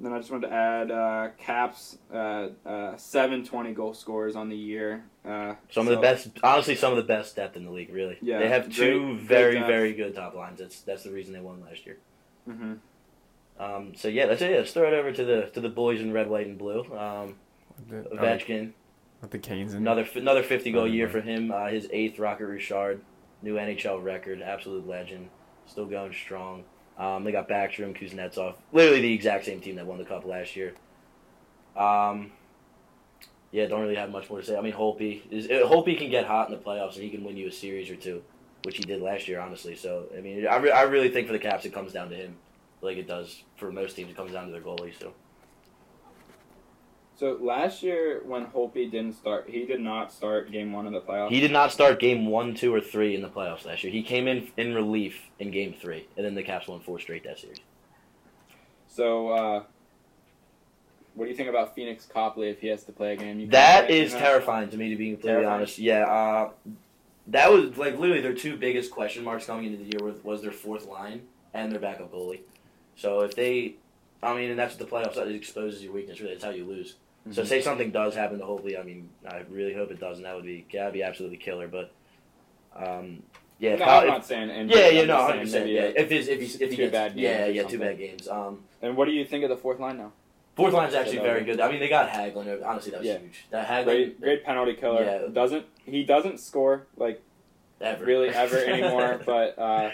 [0.00, 4.48] Then I just wanted to add uh, Caps uh, uh, seven twenty goal scorers on
[4.48, 5.04] the year.
[5.24, 7.92] Uh, some of the best, honestly, some of the best depth in the league.
[7.92, 9.66] Really, Yeah, they have two great very depth.
[9.66, 10.60] very good top lines.
[10.60, 11.98] That's that's the reason they won last year.
[12.48, 12.74] Mm-hmm.
[13.60, 16.12] Um, so yeah, let's yeah, let's throw it over to the to the boys in
[16.12, 16.84] red, white, and blue.
[16.96, 17.34] Um,
[17.88, 18.72] The, uh, Ovechkin,
[19.20, 21.50] with the Canes another another fifty goal Oh, year for him.
[21.50, 23.00] Uh, his eighth Rocket Richard,
[23.42, 25.28] new NHL record, absolute legend,
[25.66, 26.64] still going strong.
[26.98, 30.56] Um, they got Backstrom, Kuznetsov, literally the exact same team that won the cup last
[30.56, 30.74] year.
[31.76, 32.32] Um,
[33.52, 34.56] yeah, don't really have much more to say.
[34.56, 37.22] I mean, Holtby is uh, Holtby can get hot in the playoffs and he can
[37.24, 38.22] win you a series or two,
[38.64, 39.74] which he did last year, honestly.
[39.76, 42.16] So I mean, I, re- I really think for the Caps it comes down to
[42.16, 42.36] him,
[42.82, 44.10] like it does for most teams.
[44.10, 44.98] It comes down to their goalie.
[44.98, 45.12] So
[47.18, 51.00] So last year when Holtby didn't start, he did not start game one of the
[51.00, 51.30] playoffs.
[51.30, 53.92] he did not start game one, two, or three in the playoffs last year.
[53.92, 57.24] He came in in relief in game three, and then the Caps won four straight
[57.24, 57.58] that series.
[58.86, 59.62] So, uh,
[61.14, 63.50] what do you think about Pheonix Copley if he has to play a game?
[63.50, 65.54] That is terrifying to me, to be completely Terrifying?
[65.56, 65.78] honest.
[65.80, 66.50] Yeah, uh,
[67.26, 70.40] that was like literally their two biggest question marks coming into the year was, was
[70.40, 72.42] their fourth line and their backup goalie.
[72.94, 73.74] So if they,
[74.22, 76.20] I mean, and that's what the playoffs it exposes your weakness.
[76.20, 76.94] Really, that's how you lose.
[77.30, 77.46] So Mhm.
[77.46, 80.22] say something does happen to Hopefully, I mean, I really hope it doesn't.
[80.24, 81.68] That would be that'd be absolutely killer.
[81.68, 81.90] But
[82.76, 83.22] um,
[83.58, 85.94] yeah, No, Kyle- I'm not saying injury, yeah, yeah, I'm no, hundred saying percent.
[85.96, 88.28] Yeah, if he's if he's if he gets bad games yeah, yeah, two bad games.
[88.28, 90.12] Um, And what do you think of the fourth line now?
[90.56, 91.60] fourth line's actually very good.
[91.60, 92.64] I mean, they got Hagelin.
[92.64, 93.18] Honestly, that was Yeah.
[93.18, 93.44] huge.
[93.50, 95.04] That Hagelin Great, great penalty killer.
[95.04, 95.28] Yeah.
[95.32, 97.20] Doesn't he doesn't score like
[97.80, 99.20] ever really ever anymore?
[99.24, 99.90] but uh,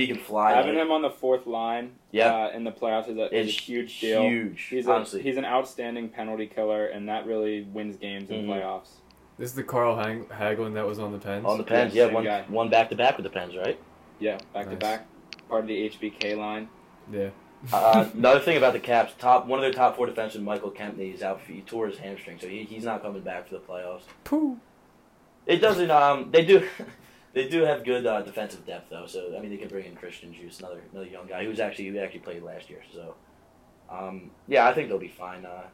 [0.00, 0.52] he can fly.
[0.52, 2.34] having like, him on the fourth line Yeah.
[2.34, 4.22] uh, in the playoffs is a, is a huge deal.
[4.22, 4.62] Huge.
[4.62, 5.22] He's a, honestly.
[5.22, 8.48] he's an outstanding penalty killer, and that really wins games in Mhm.
[8.48, 8.88] playoffs.
[9.38, 11.44] This is the Carl Hang- Hagelin that was on the Pens.
[11.46, 12.44] on the Pens, Yeah, yeah, one guy.
[12.48, 13.78] one back to back with the Pens, right?
[14.18, 15.06] Yeah, back to back,
[15.48, 16.68] part of the HBK line.
[17.12, 17.28] yeah.
[17.72, 21.12] Uh, another thing about the Caps, top one of their top four defensemen, Michael Kempny,
[21.14, 21.40] is out.
[21.48, 24.02] He tore his hamstring, so he, he's not coming back for the playoffs.
[24.24, 24.58] Pooh.
[25.46, 25.90] It doesn't.
[25.90, 26.68] Um, they do.
[27.36, 29.04] They do have good uh, defensive depth, though.
[29.06, 31.88] So I mean, they can bring in Christian Djoos, another another young guy who's actually
[31.88, 32.80] who actually played last year.
[32.94, 33.14] So,
[33.90, 35.44] um, yeah, I think they'll be fine.
[35.44, 35.64] Uh,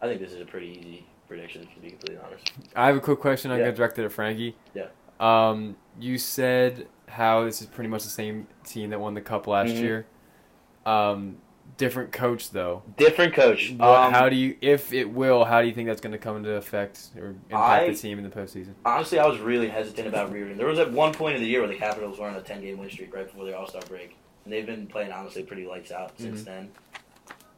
[0.00, 2.52] I think this is a pretty easy prediction, to be completely honest.
[2.76, 3.50] I have a quick question.
[3.50, 3.70] I'm yeah.
[3.70, 4.54] got directed at Frankie.
[4.72, 4.86] Yeah.
[5.18, 9.48] Um, you said how this is pretty much the same team that won the cup
[9.48, 9.80] last Mhm.
[9.80, 10.06] year.
[10.86, 11.38] Um,
[11.76, 12.82] different coach though.
[12.96, 13.72] Different coach.
[13.76, 16.18] What, Um, how do you, if it will, how do you think that's going to
[16.18, 18.74] come into effect or impact I- the team in the postseason?
[18.84, 20.56] honestly, I was really hesitant about Reirden.
[20.56, 22.60] There was at one point in the year where the Capitals were on a 10
[22.60, 24.16] game win streak right before their All Star break.
[24.44, 26.44] And they've been playing, honestly, pretty lights out since Mhm.
[26.44, 26.70] then.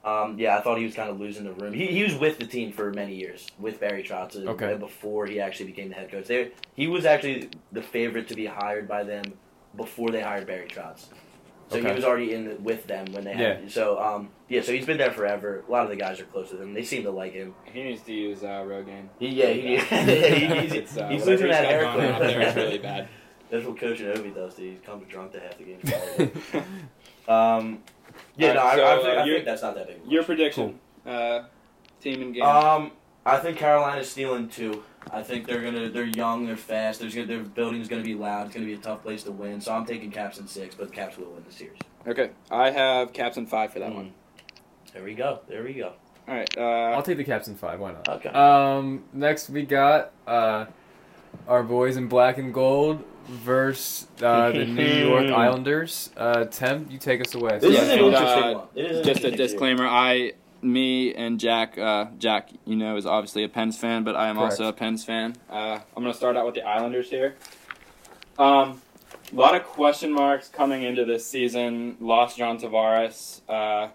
[0.04, 1.72] Um, yeah, I thought he was kind of losing the room.
[1.72, 4.74] He, he was with the team for many years, with Barry Trotz, Okay.
[4.76, 6.26] before he actually became the head coach.
[6.26, 9.24] They, he was actually the favorite to be hired by them
[9.78, 11.06] before they hired Barry Trotz.
[11.82, 13.70] So he was already in the, with them when they had.
[13.70, 15.64] So um, yeah, so he's been there forever.
[15.68, 16.72] A lot of the guys are close with him.
[16.74, 17.54] They seem to like him.
[17.64, 19.08] He needs to use uh, Rogaine.
[19.18, 22.12] He, yeah, he, he's, It's, uh, he's whatever losing he's that got hair going on
[22.14, 22.56] up there is clip.
[22.66, 23.08] really bad.
[23.50, 24.54] That's what Coach Anobi does.
[24.54, 24.72] Dude.
[24.72, 25.80] He comes drunk to half the game.
[27.28, 27.82] um,
[28.36, 30.00] yeah, no, Alright, I, I, think, uh, I you're- think that's not that big.
[30.08, 31.42] Your prediction, uh,
[32.00, 32.42] team and game.
[32.42, 32.92] Um,
[33.26, 34.82] I think Carolina's stealing two.
[35.10, 35.88] I think they're gonna.
[35.90, 36.46] They're young.
[36.46, 37.00] They're fast.
[37.00, 38.46] There's gonna, their building's gonna be loud.
[38.46, 39.60] It's gonna be a tough place to win.
[39.60, 41.78] So I'm taking Caps in six, but Caps will win the series.
[42.06, 43.94] okay, I have Caps in five for that Mm.
[43.96, 44.12] one.
[44.92, 45.40] There we go.
[45.48, 45.92] There we go.
[46.28, 46.48] All right.
[46.58, 47.78] I'll Uh, take the Caps in five.
[47.80, 48.08] Why not?
[48.08, 48.28] Okay.
[48.30, 50.66] Um, next we got uh,
[51.48, 56.10] our boys in black and gold versus uh, the New York Islanders.
[56.16, 57.58] Uh, Tim, you take us away.
[57.58, 58.66] This Yeah, is an interesting uh, one.
[58.74, 59.36] It is just a interesting series.
[59.50, 59.86] disclaimer.
[59.86, 60.32] I,
[60.64, 61.78] me, and Jack.
[61.78, 64.52] Uh, Jack, you know, is obviously a Pens fan, but I am Correct.
[64.52, 65.36] also a Pens fan.
[65.50, 67.36] Uh, I'm gonna start out with the Islanders here.
[68.38, 68.80] Um,
[69.32, 71.96] a lot of question marks coming into this season.
[72.00, 73.40] Lost John Tavares.
[73.48, 73.88] Uh,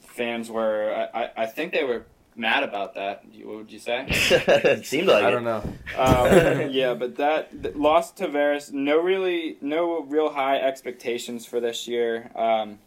[0.00, 1.08] fans were.
[1.14, 2.04] I, I, I think they were
[2.36, 3.24] mad about that.
[3.42, 4.06] What would you say?
[4.08, 5.30] it seemed like I it.
[5.32, 5.62] don't know.
[5.96, 8.72] um, yeah, but that th- lost Tavares.
[8.72, 12.30] No, really, no real high expectations for this year.
[12.34, 12.78] Um,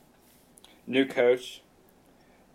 [0.87, 1.61] new coach.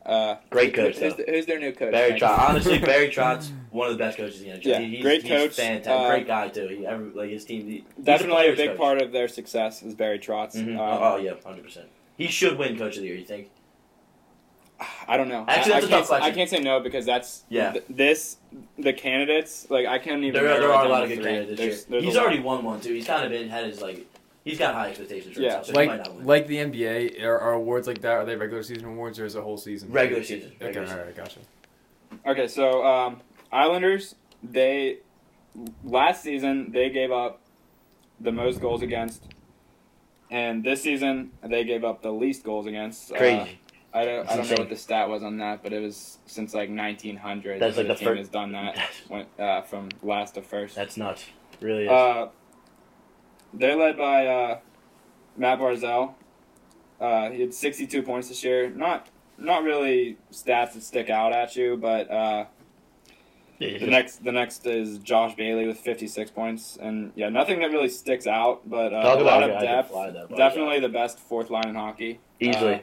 [0.08, 1.24] Uh, Great coach, Who's, though.
[1.28, 1.92] who's their new coach?
[1.92, 2.38] Barry Trotz.
[2.48, 4.64] Honestly, Barry Trotz, one of the best coaches in the NHL.
[4.64, 5.52] Yeah, He- he's, great he's coach.
[5.54, 5.92] fantastic.
[5.92, 6.66] Uh, great guy too.
[6.68, 7.66] He, every, like his team.
[7.68, 8.78] He, Definitely a big coach.
[8.78, 10.56] part of their success is Barry Trotz.
[10.56, 10.78] Mhm.
[10.78, 11.88] Um, oh yeah, hundred percent.
[12.16, 13.16] He should win Coach of the Year.
[13.16, 13.50] You think?
[15.08, 15.44] I don't know.
[15.48, 17.72] Actually, I, that's I a can't, I can't say no because that's Yeah.
[17.72, 18.36] th- this
[18.78, 19.66] the candidates.
[19.68, 20.40] Like I can't even.
[20.42, 21.24] There, are- there are a lot of good three.
[21.32, 22.26] candidates There's- there's He's a lot.
[22.26, 22.94] already won one too.
[22.94, 24.06] He's kind of been had his like.
[24.48, 25.56] He's got high expectations for Yeah.
[25.56, 26.26] himself, so he might Like not win.
[26.26, 28.12] like the NBA, are, are awards like that?
[28.12, 29.90] Are they regular season awards or is it a whole season?
[29.92, 30.52] Regular season.
[30.56, 31.06] Okay, Regular all season.
[31.06, 31.40] right, gotcha.
[32.26, 33.20] Okay, so um,
[33.52, 34.98] Islanders, they
[35.84, 37.40] last season they gave up
[38.20, 39.22] the most goals against,
[40.30, 43.12] and this season they gave up the least goals against.
[43.12, 43.58] Uh, Crazy.
[43.94, 46.18] I don't, That's I don't know what the stat was on that, but it was
[46.26, 47.58] since like 1900.
[47.60, 50.74] That's that like the team fir- has done that went, uh, from last to first.
[50.76, 51.24] that's nuts.
[51.60, 51.90] Really is.
[51.90, 52.28] Uh,
[53.52, 54.58] they're led by uh,
[55.36, 56.14] Matt Barzal.
[57.00, 58.68] Uh, he had 62 points this year.
[58.70, 62.44] Not not really stats that stick out at you, but uh,
[63.58, 67.70] Yeah, the next the next is Josh Bailey with 56 points, and yeah, nothing that
[67.70, 69.92] really sticks out, but uh, a lot of depth.
[69.92, 70.36] that.
[70.36, 72.20] Definitely the best fourth line in hockey.
[72.40, 72.74] easily.
[72.74, 72.78] uh,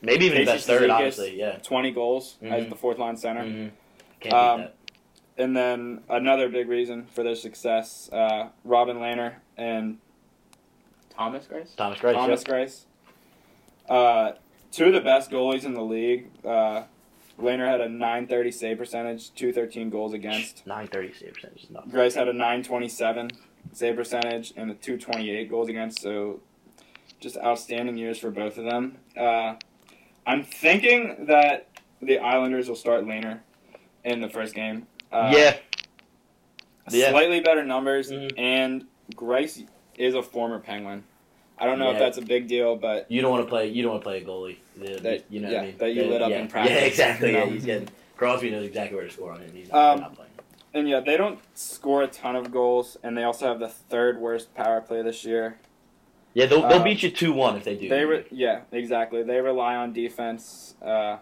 [0.00, 1.38] Maybe even the Casey best third, Cizikas, honestly.
[1.40, 1.58] Yeah.
[1.58, 2.70] 20 goals as Mhm.
[2.70, 3.42] the fourth line center.
[3.44, 3.66] hmm
[4.20, 4.68] Can't Um.
[5.36, 9.98] And then another big reason for their success, uh, Robin Lehner and
[11.14, 11.74] Thomas Grace.
[11.76, 12.14] Thomas Grace.
[12.14, 12.86] Thomas Grace.
[13.88, 14.32] Uh,
[14.70, 16.28] two of the best goalies in the league.
[16.44, 16.84] Uh,
[17.40, 20.66] had a 930 save percentage, 213 goals against.
[20.66, 21.90] Nine thirty save percentage is nuts.
[21.90, 23.30] Grace had a 927
[23.72, 26.00] save percentage and a 228 goals against.
[26.00, 26.40] So,
[27.20, 28.98] just outstanding years for both of them.
[29.16, 29.54] Uh,
[30.26, 31.68] I'm thinking that
[32.00, 33.40] the Islanders will start Lehner
[34.04, 34.86] in the first game.
[35.12, 35.56] Uh, yeah.
[36.90, 37.10] Yeah.
[37.10, 38.32] Slightly better numbers, Mhm.
[38.38, 39.62] and Grace
[39.96, 41.04] is a former Penguin.
[41.60, 43.68] I don't know if that's a big deal, but You don't want to play.
[43.68, 44.56] You don't want to play a goalie.
[45.02, 45.78] That- you know yeah, what I mean.
[45.78, 46.38] that you lit up yeah.
[46.40, 47.30] in practice, Yeah, exactly.
[47.32, 47.88] you Yeah, he's getting.
[48.16, 49.52] Crosby knows exactly where to score on him.
[49.52, 50.30] He's Um, not playing.
[50.74, 54.18] and yeah, they don't score a ton of goals, and they also have the third
[54.18, 55.58] worst power play this year.
[56.34, 57.88] Yeah, they'll, they'll uh, beat you two one if they do.
[57.88, 59.22] They re- yeah, exactly.
[59.24, 60.74] They rely on defense.
[60.80, 61.16] Uh,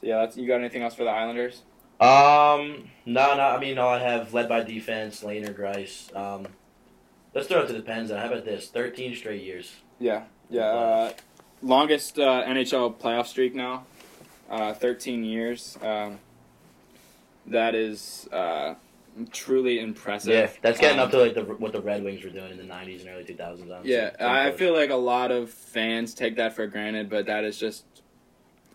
[0.00, 1.62] so yeah, that's you got anything else for the Islanders?
[2.02, 3.42] Um, no, no.
[3.42, 6.14] I mean, all I have led by defense, Lehner, Greiss.
[6.16, 6.46] Um,
[7.34, 8.08] let's throw it to the Pens.
[8.08, 8.18] Then.
[8.18, 8.68] How about this?
[8.68, 9.72] Thirteen straight years.
[10.00, 10.62] Yeah, yeah.
[10.62, 11.12] Uh,
[11.62, 13.84] longest uh, NHL playoff streak now,
[14.50, 15.78] uh, thirteen years.
[15.80, 16.18] Um,
[17.46, 18.74] that is uh,
[19.30, 20.32] truly impressive.
[20.32, 22.56] Yeah, that's getting Um, up to like the what the Red Wings were doing in
[22.58, 23.62] the '90s and early 2000s.
[23.70, 23.92] honestly.
[23.92, 27.58] Yeah, I feel like a lot of fans take that for granted, but that is
[27.58, 27.84] just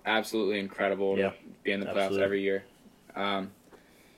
[0.05, 2.23] absolutely incredible Yeah, to be in the playoffs absolutely.
[2.23, 2.63] every year.
[3.17, 3.51] Um,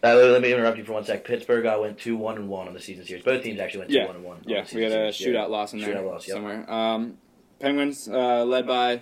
[0.01, 1.25] Uh, let me interrupt you for one sec.
[1.25, 3.23] Pittsburgh I went two one and one on the season series.
[3.23, 4.05] Both teams actually went two Yeah.
[4.07, 4.37] one and one.
[4.37, 6.35] on yeah, we had a shootout loss in there Shootout loss, yep.
[6.35, 6.71] somewhere.
[6.71, 7.17] Um,
[7.59, 9.01] Penguins uh, led by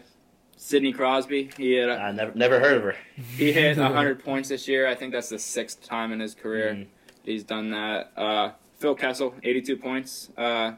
[0.56, 1.52] Sidney Crosby.
[1.56, 2.96] He had I never never heard of her.
[3.38, 4.88] he hit 100 points this year.
[4.88, 6.88] I think that's the sixth time in his career Mhm.
[7.24, 8.12] he's done that.
[8.18, 10.30] Uh, Phil Kessel, 82 points.
[10.38, 10.74] Uh,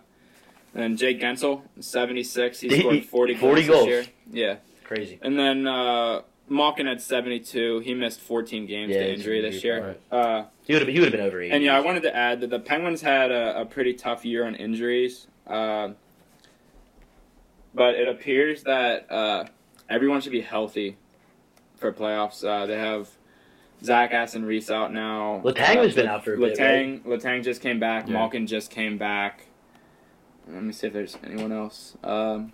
[0.75, 2.59] and Jake Guentzel, 76.
[2.59, 3.87] He He- scored 40 goals 40 this goals.
[3.87, 4.03] year.
[4.31, 4.55] Yeah.
[4.83, 5.17] crazy.
[5.21, 7.79] And then uh, Malkin had 72.
[7.79, 9.97] He missed 14 games Yeah, to injury this injured, year.
[10.11, 10.19] right.
[10.19, 11.51] Uh, He would have he would have been over eighty.
[11.53, 14.45] and yeah, I wanted to add that the Penguins had a, a pretty tough year
[14.45, 15.27] on injuries.
[15.47, 15.89] Uh,
[17.73, 19.45] but it appears that uh,
[19.89, 20.97] everyone should be healthy
[21.77, 22.43] for playoffs.
[22.43, 23.09] Uh, they have
[23.83, 25.41] Zach Aston Reese out now.
[25.45, 28.07] Letang uh, has been out for a bit, Letang, Letang just came back.
[28.07, 28.13] Yeah.
[28.13, 29.45] Malkin just came back.
[30.47, 31.95] Let me see if there's anyone else.
[32.03, 32.53] Um,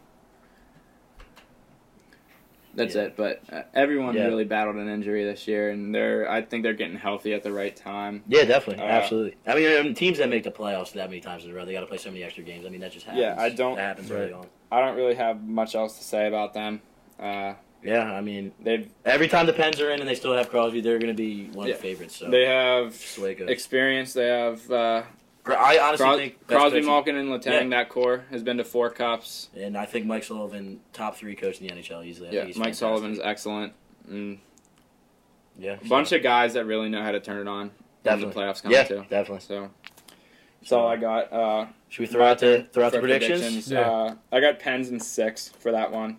[2.75, 3.03] that's Yeah.
[3.03, 3.15] it.
[3.15, 4.25] But uh, everyone Yeah.
[4.25, 7.51] really battled an injury this year, and they're I think they're getting healthy at the
[7.51, 8.23] right time.
[8.27, 9.35] Yeah, definitely, Uh, absolutely.
[9.47, 11.73] I mean, um, teams that make the playoffs that many times in a row, they
[11.73, 12.65] got to play so many extra games.
[12.65, 13.21] I mean, that just happens.
[13.21, 14.47] Yeah, I don't- That happens early on.
[14.71, 16.81] I don't really have much else to say about them.
[17.19, 20.49] Uh, Yeah, I mean, they've every time the Pens are in and they still have
[20.49, 21.75] Crosby, they're going to be one Yeah.
[21.75, 22.15] of the favorites.
[22.15, 23.49] So they have just the way it goes.
[23.49, 24.13] experience.
[24.13, 25.03] They have uh,
[25.47, 27.69] I honestly Cros- think Crosby, coaching- Malkin, and Letang.
[27.69, 29.49] That core has been to four cups.
[29.55, 32.29] and I think Mike Sullivan, top three coach in the NHL easily.
[32.29, 32.79] I Yeah, think Mike fantastic.
[32.87, 33.73] Sullivan's excellent.
[34.09, 34.39] And
[35.57, 37.71] Yeah, a bunch of guys that really know how to turn it on when
[38.03, 38.33] Definitely.
[38.33, 39.05] the playoffs come yeah, too.
[39.09, 39.39] definitely.
[39.41, 39.69] So
[40.61, 41.31] that's all I got.
[41.31, 43.71] Uh, Should we throw out the throw out the for predictions?
[43.71, 43.81] Yeah.
[43.89, 46.17] Uh, I got Pens and six for that one.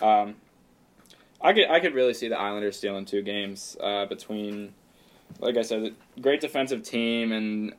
[0.00, 0.36] Um,
[1.40, 4.74] I could I could really see the Islanders stealing two games uh, between,
[5.40, 7.74] like I said, great defensive team and,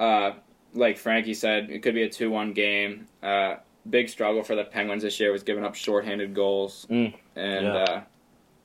[0.00, 0.32] uh,
[0.74, 3.06] like Frankie said, it could be a two-one game.
[3.22, 3.56] Uh,
[3.88, 7.72] big struggle for the Penguins this year was giving up shorthanded goals, Mm, and yeah.
[7.74, 8.00] uh,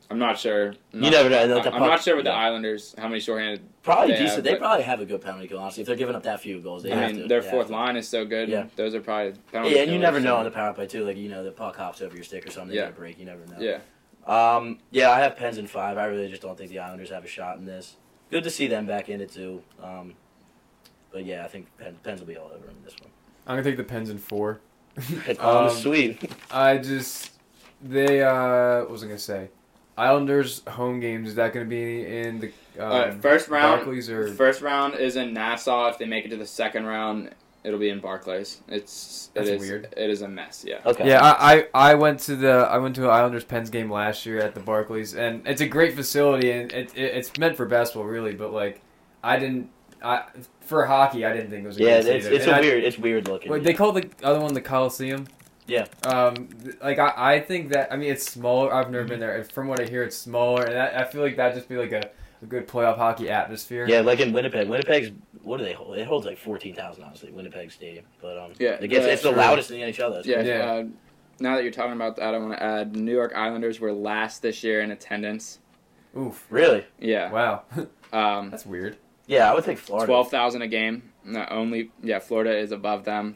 [0.10, 0.68] I'm not sure.
[0.70, 1.58] I'm You not- never know.
[1.58, 2.32] I'm puck- not sure with the.
[2.32, 3.62] Islanders how many shorthanded.
[3.82, 4.36] Probably They decent.
[4.36, 5.58] have, they probably have a good penalty kill.
[5.60, 7.28] Honestly, if they're giving up that few goals, they I have mean, to.
[7.28, 8.50] their fourth line is so good.
[8.50, 8.66] Yeah.
[8.76, 11.04] Those are probably penalty Yeah, and you never know on the power play too.
[11.06, 12.76] Like you know, the puck hops over your stick or something.
[12.76, 12.86] Yeah.
[12.86, 12.92] Yeah.
[12.92, 13.18] break.
[13.20, 13.58] You never know.
[13.60, 13.80] Yeah.
[14.28, 14.80] Um.
[14.92, 15.98] Yeah, I have Pens in five.
[15.98, 17.96] I really just don't think the Islanders have a shot in this.
[18.32, 19.64] Good to see them back in it too.
[19.82, 20.14] Um.
[21.16, 23.10] But yeah, I think Pens, Pens will be all over them in this one.
[23.48, 24.60] I'm gonna take the Pens in four.
[25.40, 26.30] oh, Um, sweet.
[26.52, 27.32] I just
[27.82, 29.48] they uh what was I gonna say?
[29.98, 32.48] Islanders home games is that gonna be in the
[32.84, 35.88] um, Uh, first round- Barclays or First round is in Nassau.
[35.88, 37.30] If they make it to the second round,
[37.64, 38.60] it'll be in Barclays.
[38.68, 39.94] It's That's it is weird.
[39.96, 40.66] it is a mess.
[40.68, 40.80] Yeah.
[40.86, 41.08] Okay.
[41.08, 44.26] yeah I, I I went to the I went to an Islanders Pens game last
[44.26, 47.66] year at the Barclays and it's a great facility and it, it it's meant for
[47.66, 48.82] basketball really but like
[49.24, 49.70] I didn't
[50.06, 50.24] I
[50.62, 52.36] for hockey I didn't think it was a Yeah, good it's, either.
[52.36, 52.84] it's And a I- weird.
[52.84, 53.52] It's weird looking.
[53.52, 55.28] Wait, they call the other one the Coliseum.
[55.68, 55.86] Yeah.
[56.06, 56.50] Um,
[56.82, 58.74] like I, I think that I mean it's smaller.
[58.74, 59.10] I've never Mm-hmm.
[59.10, 59.36] been there.
[59.38, 61.76] and From what I hear, it's smaller, and I, I feel like that just be
[61.78, 62.10] like a,
[62.44, 63.86] a good playoff hockey atmosphere.
[63.90, 64.68] Yeah, like in Winnipeg.
[64.70, 65.12] Winnipeg's
[65.44, 65.98] what do they hold?
[65.98, 67.32] It holds like fourteen thousand, honestly.
[67.32, 69.38] Winnipeg Stadium, but um, Yeah, it gets, yeah, it's the true.
[69.40, 70.12] loudest in the NHL.
[70.12, 70.22] Though.
[70.24, 70.42] Yeah.
[70.42, 70.72] Yeah.
[70.72, 70.84] Uh,
[71.40, 74.42] now that you're talking about that, I want to add New York Islanders were last
[74.42, 75.60] this year in attendance.
[76.18, 76.46] Oof.
[76.50, 76.86] Really?
[77.00, 77.32] Yeah.
[77.32, 77.64] Wow.
[78.14, 78.96] Um, That's weird.
[79.28, 80.06] Yeah, I would think Florida.
[80.08, 81.12] twelve thousand a game.
[81.24, 83.36] Not only yeah, Florida is above them.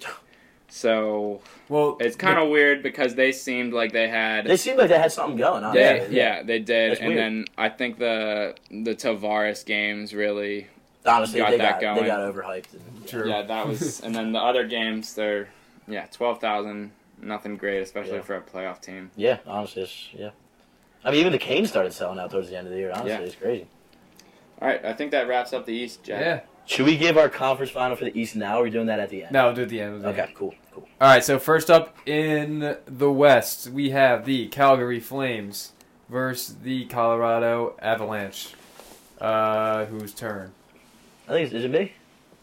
[0.68, 4.90] So Well, it's kind of weird because they seemed like they had They seemed like
[4.90, 5.64] they had something going.
[5.64, 5.76] on.
[5.76, 7.20] Yeah, yeah, they did, That's and weird.
[7.20, 10.68] then I think the the Tavares games really,
[11.06, 12.74] Honestly, Got they that got they got overhyped.
[12.74, 13.28] And, True.
[13.30, 15.50] yeah, that was, and then the other games they're,
[15.88, 18.22] yeah, twelve thousand, nothing great, especially Yeah.
[18.22, 19.10] for a playoff team.
[19.16, 20.30] yeah, honestly, it's, yeah.
[21.04, 22.92] I mean, even the Canes started selling out towards the end of the year.
[22.92, 23.20] Honestly, Yeah.
[23.22, 23.66] it's crazy.
[24.62, 26.22] All right, I think that wraps up the East, Jack.
[26.22, 26.40] yeah.
[26.66, 28.58] Should we give our conference final for the East now?
[28.58, 29.32] Or are we doing that at the end?
[29.32, 29.92] No, we'll do it at the end.
[29.94, 30.38] we'll do it at the Okay, end.
[30.38, 30.88] cool, cool.
[31.02, 31.24] All right.
[31.24, 35.72] So first up in the West, we have the Calgary Flames
[36.10, 38.54] versus the Colorado Avalanche.
[39.20, 40.52] Uh, whose turn?
[41.28, 41.94] I think it's, is it me?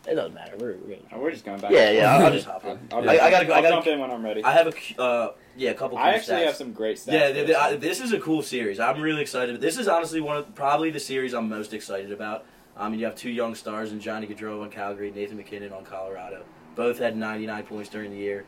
[0.09, 0.57] It doesn't matter.
[0.59, 0.97] We're, we're.
[1.13, 1.71] Oh, we're just going back.
[1.71, 2.17] Yeah, yeah.
[2.17, 2.79] I'll, I'll just hop in.
[2.93, 3.53] I'll, I, I gotta go.
[3.53, 3.75] I I'll gotta.
[3.77, 4.43] jump in when I'm ready.
[4.43, 4.67] I have
[4.99, 5.99] a uh, yeah, a couple.
[5.99, 6.47] I cool actually stats.
[6.47, 7.13] have some great stats.
[7.13, 8.79] Yeah, th this th I, this is a cool series.
[8.79, 9.61] I'm really excited.
[9.61, 12.45] This is honestly one of probably the series I'm most excited about.
[12.77, 15.85] I mean, you have two young stars in Johnny Gaudreau on Calgary, Nathan MacKinnon on
[15.85, 16.45] Colorado.
[16.75, 18.45] Both had 99 points during the year.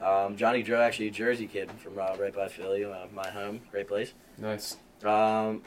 [0.00, 3.60] Um, Johnny Gaudreau actually a Jersey kid from uh, right by Philly, uh, my home,
[3.72, 4.12] great place.
[4.38, 4.76] Nice.
[5.04, 5.62] Um,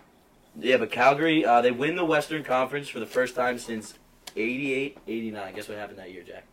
[0.58, 3.96] yeah, but Calgary, uh, they win the Western Conference for the first time since
[4.38, 5.56] 88, 89.
[5.56, 6.46] Guess what happened that year, Jack?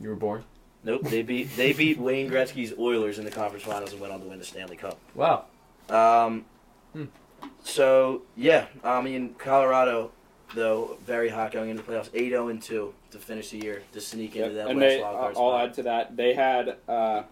[0.00, 0.44] You were born.
[0.84, 4.20] Nope, they beat they beat Wayne Gretzky's Oilers in the conference finals and went on
[4.20, 4.98] to win the Stanley Cup.
[5.14, 5.44] Wow.
[5.88, 6.44] Um,
[6.92, 7.04] Hmm.
[7.62, 10.12] So yeah, I mean Colorado,
[10.54, 13.82] though very hot going into the playoffs, eight zero and two to finish the year
[13.92, 15.64] to sneak Yep, into that and West they, wild I'll spot.
[15.64, 16.16] add to that.
[16.16, 17.22] They had uh,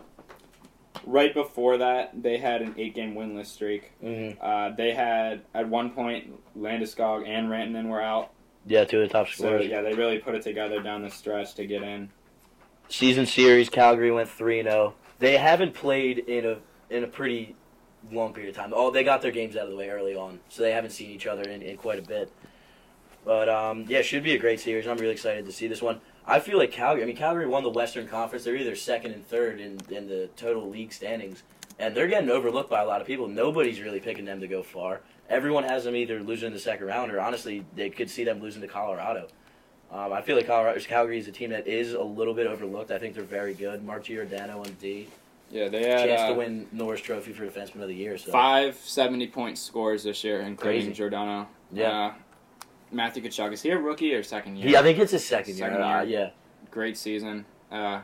[1.06, 3.92] right before that they had an eight-game winless streak.
[4.02, 4.36] Mhm.
[4.40, 8.30] Uh, they had at one point Landeskog and Rantanen were out,
[8.66, 9.66] Yeah, two of the top so scorers.
[9.66, 12.10] yeah, they really put it together down the stretch to get in.
[12.92, 14.92] Season series, Calgary went three zero.
[15.18, 16.58] They haven't played in a
[16.90, 17.56] in a pretty
[18.10, 18.74] long period of time.
[18.76, 21.08] Oh, they got their games out of the way early on, so they haven't seen
[21.08, 22.30] each other in, in quite a bit.
[23.24, 24.86] But um, yeah, should be a great series.
[24.86, 26.02] I'm really excited to see this one.
[26.26, 27.02] I feel like Calgary.
[27.02, 28.44] I mean, Calgary won the Western Conference.
[28.44, 31.44] They're either second and third in in the total league standings,
[31.78, 33.26] and they're getting overlooked by a lot of people.
[33.26, 35.00] Nobody's really picking them to go far.
[35.30, 38.42] Everyone has them either losing in the second round, or honestly, they could see them
[38.42, 39.28] losing to Colorado.
[39.92, 42.90] Um, I feel like Colorado, Calgary is a team that is a little bit overlooked.
[42.90, 43.84] I think they're very good.
[43.84, 45.06] Mark Giordano on D,
[45.50, 48.16] Yeah, they had chance to uh, win Norris Trophy for Defenseman of the Year.
[48.16, 50.92] So five 70 point scores this year, including Crazy.
[50.94, 51.46] Giordano.
[51.72, 51.90] Yeah.
[51.90, 52.14] Uh,
[52.90, 54.68] Matthew Tkachuk, is he a rookie or second year?
[54.68, 55.84] yeah, I think it's his second, Second year.
[55.84, 56.30] Uh, yeah,
[56.70, 57.44] Great season.
[57.70, 58.00] Uh,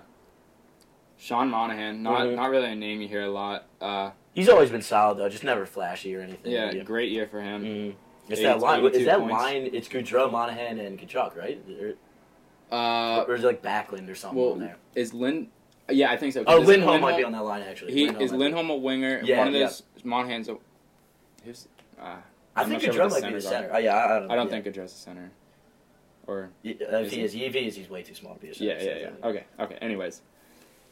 [1.17, 2.37] Sean Monahan, not Mhm.
[2.37, 3.67] not really a name you hear a lot.
[3.81, 6.53] Uh, he's always been solid though, just never flashy or anything.
[6.53, 7.65] yeah, great year for him.
[7.65, 7.95] Mm.
[8.29, 8.85] It's Eight- that line.
[8.87, 9.33] Is that points.
[9.33, 9.71] line?
[9.73, 11.59] It's Gaudreau, Monahan, and Tkachuk, right?
[11.81, 11.95] Or,
[12.71, 14.77] Uh, or is it like Backlund or something well, on there?
[14.95, 15.49] is Lin?
[15.91, 16.45] Yeah, I think so.
[16.47, 17.95] Oh, Lindholm might be on that line actually.
[17.95, 18.33] He Lindholm is.
[18.33, 19.23] Lindholm a winger?
[19.25, 19.71] Yeah, One of yeah.
[20.05, 20.59] Monahan's a.
[21.45, 21.67] Who's,
[21.99, 22.17] uh,
[22.55, 23.71] I think not sure might be the center.
[23.73, 24.31] Oh yeah, I, I don't.
[24.31, 24.61] I don't yeah.
[24.61, 25.31] think Gaudreau's a center.
[26.27, 28.55] Or Yeah, if Is he is, he is, he's way too small to be a
[28.55, 28.71] center.
[28.75, 29.27] yeah, yeah, yeah.
[29.29, 29.77] Okay, okay.
[29.77, 30.21] Anyways,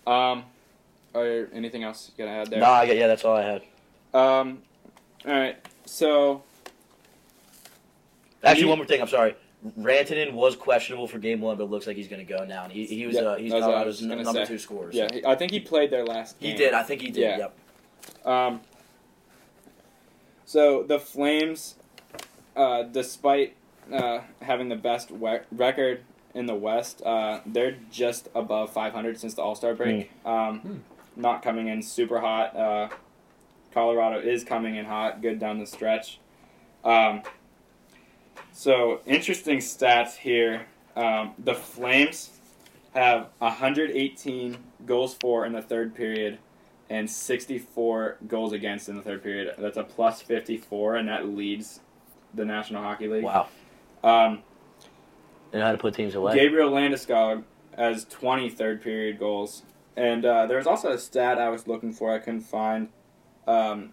[0.06, 0.44] um,
[1.14, 2.60] are there anything else you gotta add there?
[2.60, 3.62] No, I, yeah, that's all I had.
[4.14, 4.62] Um,
[5.26, 5.58] all right.
[5.84, 6.42] So
[8.44, 9.00] Actually, He- one more thing.
[9.00, 9.34] I'm sorry.
[9.78, 12.64] Rantanen was questionable for game one, but it looks like he's going to go now.
[12.64, 14.52] And he, he was Yeah, uh, he's that's what Colorado's was gonna number say.
[14.52, 14.90] two scorer.
[14.92, 16.38] yeah, he- I think he played their last.
[16.38, 16.52] Game.
[16.52, 16.74] He did.
[16.74, 17.22] I think he did.
[17.22, 17.38] Yeah.
[17.38, 18.26] Yep.
[18.28, 18.60] Um,
[20.44, 21.76] so the Flames,
[22.54, 23.56] uh, despite
[23.92, 26.02] uh, having the best we- record
[26.34, 30.10] in the West, uh, they're just above 500 since the All Star break.
[30.24, 30.76] Um, Hmm.
[31.18, 32.54] Not coming in super hot.
[32.54, 32.88] Uh,
[33.72, 36.18] Colorado is coming in hot, good down the stretch.
[36.84, 37.22] Um,
[38.56, 40.66] so interesting stats here.
[40.96, 42.30] Um, the Flames
[42.94, 46.38] have 118 goals for in the third period
[46.88, 49.54] and 64 goals against in the third period.
[49.58, 51.80] That's a plus 54, and that leads
[52.32, 53.24] the National Hockey League.
[53.24, 53.48] Wow.
[54.02, 54.42] Um,
[55.50, 56.34] They know how to put teams away.
[56.34, 57.44] Gabriel Landeskog
[57.76, 59.64] has 20 third period goals.
[59.96, 62.88] And uh, there was also a stat I was looking for I couldn't find.
[63.46, 63.90] Um,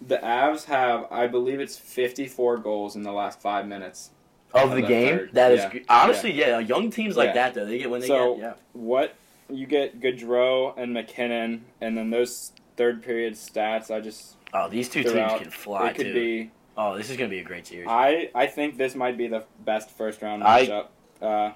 [0.00, 4.10] the Avs have, I believe it's 54 goals in the last five minutes.
[4.54, 5.18] of the the game.
[5.18, 5.30] third.
[5.34, 5.80] That is Yeah.
[5.88, 6.58] honestly, yeah.
[6.60, 7.34] Young teams like Yeah.
[7.34, 8.52] that though, they get when they So- get yeah.
[8.72, 9.14] What
[9.50, 14.88] you get Gaudreau and MacKinnon, and then those third period stats, I just Oh, these
[14.88, 16.14] two teams can fly it could too.
[16.14, 16.50] be.
[16.78, 17.86] Oh, this is gonna be a great series.
[17.90, 20.86] I I think this might be the best first round I- matchup.
[21.20, 21.50] Uh,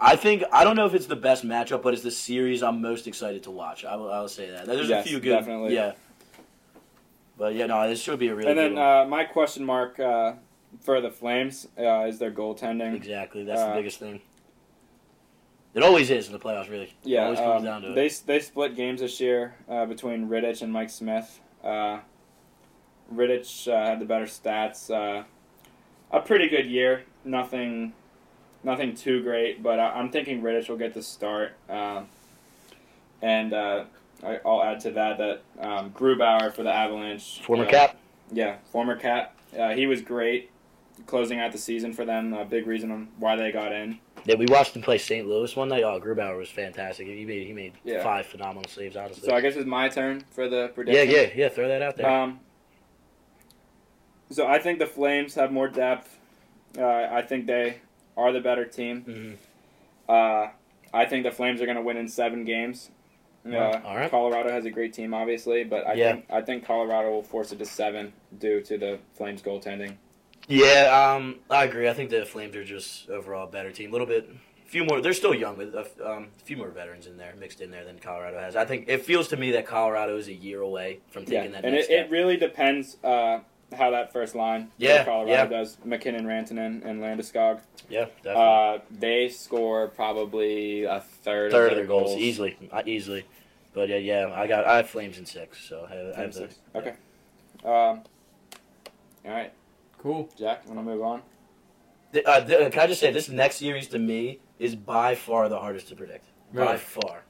[0.00, 2.80] I think I don't know if it's the best matchup, but it's the series I'm
[2.80, 3.84] most excited to watch.
[3.84, 4.66] I will, I will say that.
[4.66, 5.74] There's Yes, a few good, definitely.
[5.74, 5.92] yeah.
[7.40, 9.98] But yeah, no, this should be a really and good then uh, my question mark
[9.98, 10.34] uh,
[10.82, 12.94] for the Flames uh, is their goaltending.
[12.94, 14.20] exactly, that's the uh, biggest thing.
[15.72, 16.84] It always is in the playoffs, really.
[16.84, 17.94] It Yeah, always comes um, down to it.
[17.94, 21.40] they they split games this year uh, between Rittich and Mike Smith.
[21.64, 22.00] Uh,
[23.10, 24.90] Rittich uh, had the better stats.
[24.90, 25.24] Uh,
[26.10, 27.04] a pretty good year.
[27.24, 27.94] Nothing,
[28.62, 31.52] nothing too great, but I, I'm thinking Rittich will get the start.
[31.70, 32.08] Um,
[33.22, 33.84] and uh,
[34.24, 37.40] I, I'll add to that that um, Grubauer for the Avalanche.
[37.42, 37.96] Former uh, cap.
[38.32, 40.50] Yeah, former Cap, Uh, he was great
[41.06, 42.32] closing out the season for them.
[42.34, 43.98] A big reason on why they got in.
[44.26, 45.26] Yeah, we watched him play St.
[45.26, 45.82] Louis one night.
[45.82, 47.06] Oh, Grubauer was fantastic.
[47.06, 48.02] He made he made Yeah.
[48.02, 48.96] five phenomenal saves.
[48.96, 49.26] Honestly.
[49.28, 51.08] So I guess it's my turn for the prediction.
[51.10, 51.30] yeah, yeah.
[51.34, 51.48] Yeah.
[51.48, 52.08] Throw that out there.
[52.08, 52.40] Um,
[54.30, 56.18] so I think the Flames have more depth.
[56.78, 57.78] Uh, I think they
[58.16, 59.04] are the better team.
[59.08, 59.36] Mhm.
[60.08, 60.50] Uh,
[60.92, 62.90] I think the Flames are going to win in seven games.
[63.44, 64.10] Well, all right.
[64.10, 66.12] Colorado has a great team, obviously, but I Yeah.
[66.12, 69.96] think I think Colorado will force it to seven due to the Flames goaltending.
[70.48, 71.88] Yeah, um, I agree.
[71.88, 73.90] I think the Flames are just overall a better team.
[73.90, 74.28] A little bit,
[74.66, 75.00] a few more.
[75.00, 77.98] They're still young, but a um, few more veterans in there, mixed in there than
[77.98, 78.56] Colorado has.
[78.56, 81.52] I think it feels to me that Colorado is a year away from Yeah, taking
[81.52, 83.40] that and it, it really depends uh,
[83.76, 85.46] how that first line for Yeah, Colorado yeah.
[85.46, 85.78] does.
[85.84, 87.60] MacKinnon, Rantanen, and Landeskog.
[87.88, 88.32] yeah, definitely.
[88.42, 93.24] Uh, they score probably a third, Third of of their their goals, easily, uh, easily.
[93.72, 96.32] But yeah, yeah, I got I have Flames in six, so I have, I have
[96.32, 96.58] the, Six.
[96.74, 96.94] Okay.
[97.64, 98.02] Um,
[99.24, 99.52] all right,
[99.98, 100.28] Cool.
[100.36, 100.66] Jack.
[100.66, 101.22] Want to move on?
[102.12, 105.48] The- uh, the- can I just say this next series to me is by far
[105.48, 106.26] the hardest to predict.
[106.52, 107.22] By far.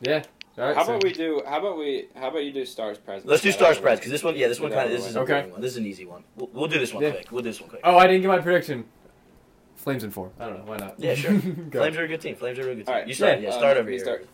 [0.00, 0.22] Yeah.
[0.56, 0.76] All right.
[0.76, 1.42] How so- about we do?
[1.46, 2.06] How about we?
[2.14, 3.28] How about you do stars presents?
[3.28, 5.46] Let's do That star because this one, yeah, this one kind of this is Okay.
[5.50, 5.60] one.
[5.60, 6.22] This is an easy one.
[6.36, 7.10] We'll, we'll do this one Yeah.
[7.10, 7.32] quick.
[7.32, 7.80] We'll do this one quick.
[7.84, 8.84] Oh, I didn't get my prediction.
[9.76, 10.30] Flames in four.
[10.38, 10.64] I don't know.
[10.64, 10.94] Why not?
[10.98, 11.32] Yeah, sure.
[11.72, 12.36] Flames are a good team.
[12.36, 12.84] Flames are a good team.
[12.88, 13.08] All right.
[13.08, 13.40] You start.
[13.40, 13.48] Yeah.
[13.48, 14.04] Yeah, Um, start over you here.
[14.04, 14.26] start.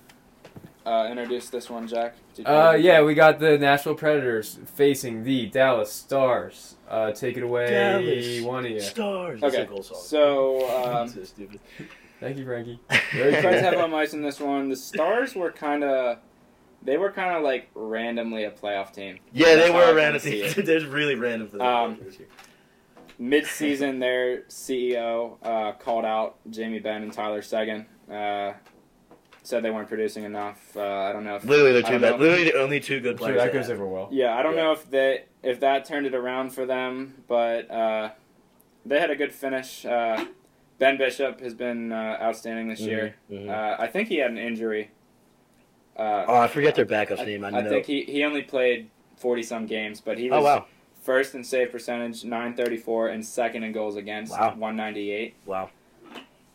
[0.86, 2.14] Uh, introduce this one, Jack.
[2.44, 6.76] Uh, yeah, we got the Nashville Predators facing the Dallas Stars.
[6.88, 8.80] Uh, take it away, Dallas one of you.
[8.80, 9.40] Stars.
[9.40, 9.64] That's Okay.
[9.64, 9.98] a goal song.
[10.00, 11.60] So um, so stupid.
[12.20, 12.78] Thank you, Frankie.
[13.14, 14.68] Very Preds have on ice in this one.
[14.68, 16.18] The Stars were kind of,
[16.82, 19.18] they were kind of like randomly a playoff team.
[19.32, 20.44] Yeah, they were a random team.
[20.44, 20.54] it.
[20.66, 21.98] There's really random for the Um,
[23.18, 27.86] mid-season, their CEO uh, called out Jamie Benn and Tyler Seguin.
[28.10, 28.52] Uh,
[29.42, 30.76] said they weren't producing enough.
[30.76, 32.20] Uh, I don't know if Literally, they're I two don't bad.
[32.20, 33.42] Literally, the only two good Sure, players.
[33.42, 34.08] that goes over well.
[34.12, 34.64] Yeah, I don't Yeah.
[34.64, 38.10] know if they if that turned it around for them, but uh,
[38.84, 39.86] they had a good finish.
[39.86, 40.26] Uh,
[40.80, 43.14] ben Bishop has been uh, outstanding this year.
[43.30, 43.50] Mhm, mhm.
[43.50, 44.90] Uh, I think he had an injury.
[45.96, 47.44] Uh, oh, I forget their backup's name.
[47.44, 47.68] I, I know.
[47.68, 50.66] think he, he only played forty some games, but he was oh wow,
[51.02, 54.54] first in save percentage, nine thirty four, and second in goals against, Wow.
[54.56, 55.34] one ninety eight.
[55.46, 55.70] wow.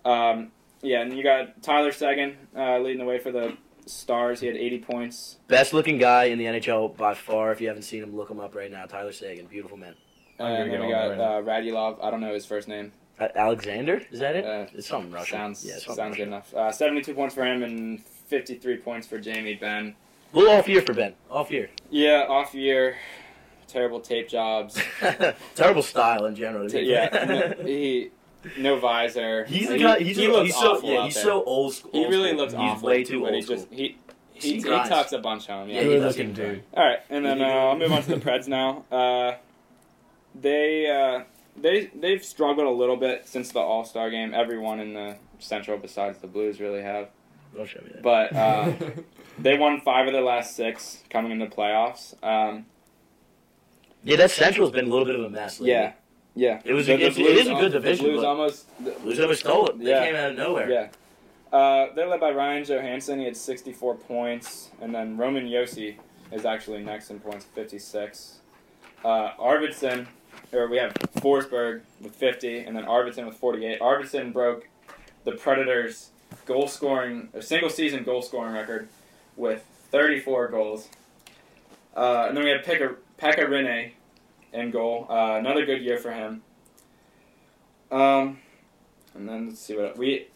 [0.04, 0.52] Um,
[0.82, 3.56] yeah, and you got Tyler Seguin uh, leading the way for the
[3.86, 4.40] Stars.
[4.40, 5.38] He had eighty points.
[5.48, 7.52] Best looking guy in the NHL by far.
[7.52, 8.86] If you haven't seen him, look him up right now.
[8.86, 9.94] Tyler Seguin, beautiful man.
[10.40, 12.04] I'm and then we got that uh, Radulov.
[12.04, 12.92] I don't know his first name.
[13.20, 14.46] Uh, Alexander, is that it?
[14.46, 15.38] Uh, it's something Russian.
[15.38, 16.54] Sounds yeah, something sounds good enough.
[16.54, 19.96] Uh, Seventy-two points for him and fifty-three points for Jamie Benn.
[20.34, 21.14] Little off year for Benn.
[21.32, 21.70] Off year.
[21.90, 22.98] Yeah, off year,
[23.68, 24.78] terrible tape jobs.
[25.56, 26.68] Terrible style in general.
[26.68, 28.10] T- yeah, no, he
[28.58, 29.46] no visor.
[29.46, 30.00] He's the He- guy.
[30.00, 31.00] He's, he a- looks he's so awful yeah.
[31.00, 31.24] out He's there.
[31.24, 31.92] so old school.
[31.94, 32.38] He really school.
[32.42, 32.88] looks he's awful.
[32.90, 33.56] way too but old he school.
[33.56, 33.98] just he
[34.34, 35.70] he, He he, talks a bunch home.
[35.70, 35.76] Yeah.
[35.76, 36.64] Yeah, he he Good looking dude.
[36.74, 38.84] All right, and then uh, I'll move on to the Preds now.
[38.92, 39.36] Uh,
[40.40, 41.24] they uh,
[41.56, 44.34] they they've struggled a little bit since the All Star game.
[44.34, 47.10] Everyone in the Central, besides the Blues, really have.
[47.56, 48.04] Don't show me that.
[48.04, 48.74] But uh,
[49.40, 52.14] they won five of their last six coming into the playoffs.
[52.24, 52.66] Um,
[54.04, 55.60] yeah, that Central's been a little bit of a mess.
[55.60, 55.72] Lately.
[55.72, 55.94] yeah,
[56.36, 56.62] yeah.
[56.66, 58.28] It was The- a- the it's- it Blues is a good division, The Blues but-
[58.30, 58.84] almost.
[58.86, 59.80] the- Blues never stole it.
[59.80, 60.06] They Yeah.
[60.06, 60.70] came out of nowhere.
[60.70, 60.88] Yeah.
[61.58, 63.20] Uh, they're led by Ryan Johansen.
[63.20, 64.70] He had 64 points.
[64.82, 65.96] And then Roman Josi
[66.32, 68.40] is actually next in points, 56.
[69.06, 70.08] Uh, Arvidsson,
[70.52, 73.80] or we have Forsberg with 50, and then Arvidsson with 48.
[73.80, 74.68] Arvidsson broke
[75.24, 76.10] the Predators'
[76.46, 78.88] goal scoring, a single season goal scoring record
[79.36, 80.90] with 34 goals.
[81.96, 83.92] Uh, and then we had Pekka, Pekka Rinne
[84.54, 85.08] in goal.
[85.10, 86.42] Uh, another good year for him.
[87.92, 88.40] Um,
[89.14, 90.28] and then let's see what we.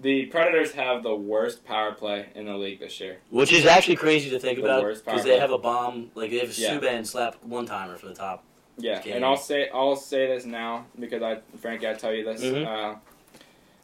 [0.00, 3.18] The Predators have the worst power play in the league this year.
[3.28, 6.10] Which is actually crazy to think The about because they have a bomb.
[6.14, 6.78] Like they have a Yeah.
[6.78, 8.42] Subban slap one timer for the top.
[8.78, 9.16] Yeah, Game.
[9.16, 12.42] and I'll say I'll say this now because I, Frankie, I tell you this.
[12.42, 12.66] Mhm.
[12.66, 12.96] Uh,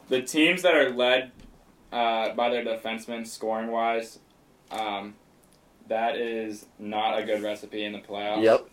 [0.09, 1.31] the teams that are led
[1.93, 4.19] uh, by their defensemen, scoring wise,
[4.71, 5.15] um,
[5.89, 8.43] that is not a good recipe in the playoffs.
[8.43, 8.69] Yep.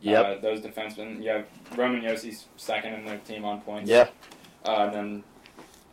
[0.00, 0.24] Yep.
[0.26, 1.46] Uh, those defensemen, you have
[1.76, 3.90] Roman Josi's second in their team on points.
[3.90, 4.08] yeah.
[4.64, 5.24] Uh, and then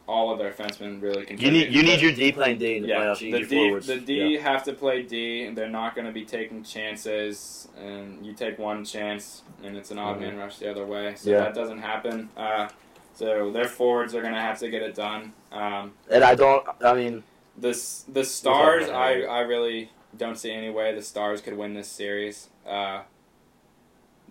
[0.07, 1.51] all of their defensemen really You contribute.
[1.51, 3.21] need you need your D playing D in the yeah, playoffs.
[3.21, 3.87] You the D, forwards.
[3.87, 4.41] the D Yeah.
[4.41, 5.43] have to play D.
[5.45, 9.91] and They're not going to be taking chances, and you take one chance, and it's
[9.91, 11.15] an odd man rush the other way.
[11.15, 11.29] So Mm-hmm.
[11.31, 11.39] Yeah.
[11.45, 12.29] that doesn't happen.
[12.37, 12.67] Uh,
[13.13, 15.33] so their forwards are going to have to get it done.
[15.51, 16.63] Um, And I don't.
[16.83, 17.23] I mean,
[17.57, 17.71] the
[18.07, 19.21] the Stars, I.
[19.21, 22.49] I really don't see any way the Stars could win this series.
[22.67, 23.01] Uh,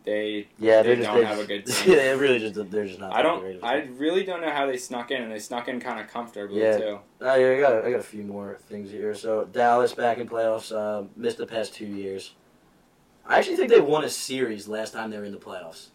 [0.05, 1.97] they yeah, They just don't they have a good team.
[1.97, 3.13] they really just they're just not.
[3.15, 5.99] I don't I really don't know how they snuck in, and they snuck in kind
[5.99, 6.77] of comfortably Yeah.
[6.79, 6.99] too.
[7.23, 9.15] Uh, yeah, I got I got a few more things here.
[9.15, 10.71] So Dallas back in playoffs.
[10.75, 12.35] Uh, missed the past two years.
[13.27, 15.87] I actually think they won a series last time they were in the playoffs.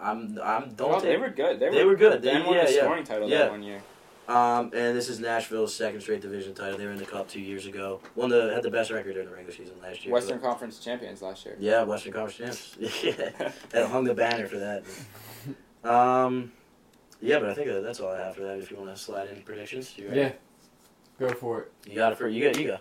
[0.00, 1.60] I'm I'm don't Oh, take they were good.
[1.60, 2.20] They, they were good.
[2.22, 2.80] They They- won yeah, the yeah.
[2.82, 3.38] scoring title Yeah.
[3.38, 3.80] that one year.
[4.26, 6.78] Um, and this is Nashville's second straight division title.
[6.78, 8.00] They were in the cup two years ago.
[8.14, 10.14] Won the had the best record during the regular season last year.
[10.14, 11.56] Western Conference champions last year.
[11.58, 13.02] Yeah, Western Conference champs.
[13.04, 14.84] yeah, that hung the banner for that.
[15.84, 16.50] Um,
[17.20, 18.56] yeah, but I think that's all I have for that.
[18.56, 20.20] If you want to slide in predictions, you ready?
[20.20, 20.32] yeah.
[21.18, 21.72] Go for it.
[21.86, 22.42] you got it for you.
[22.42, 22.78] Got you go.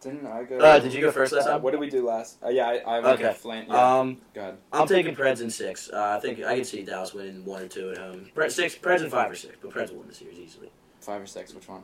[0.00, 0.58] Didn't I go?
[0.58, 1.60] Uh, did you go first last time?
[1.60, 2.36] What did we do last?
[2.44, 3.28] Uh, yeah, I, I went Okay.
[3.28, 3.68] with Flint.
[3.68, 4.58] Yeah, Um, go ahead.
[4.72, 5.90] I'm taking Preds in six.
[5.90, 8.30] Uh, I think I can see Dallas winning one or two at home.
[8.34, 10.70] Preds six, Preds in five or six, but Preds will win the series easily.
[11.00, 11.52] Five or six?
[11.52, 11.82] Which one?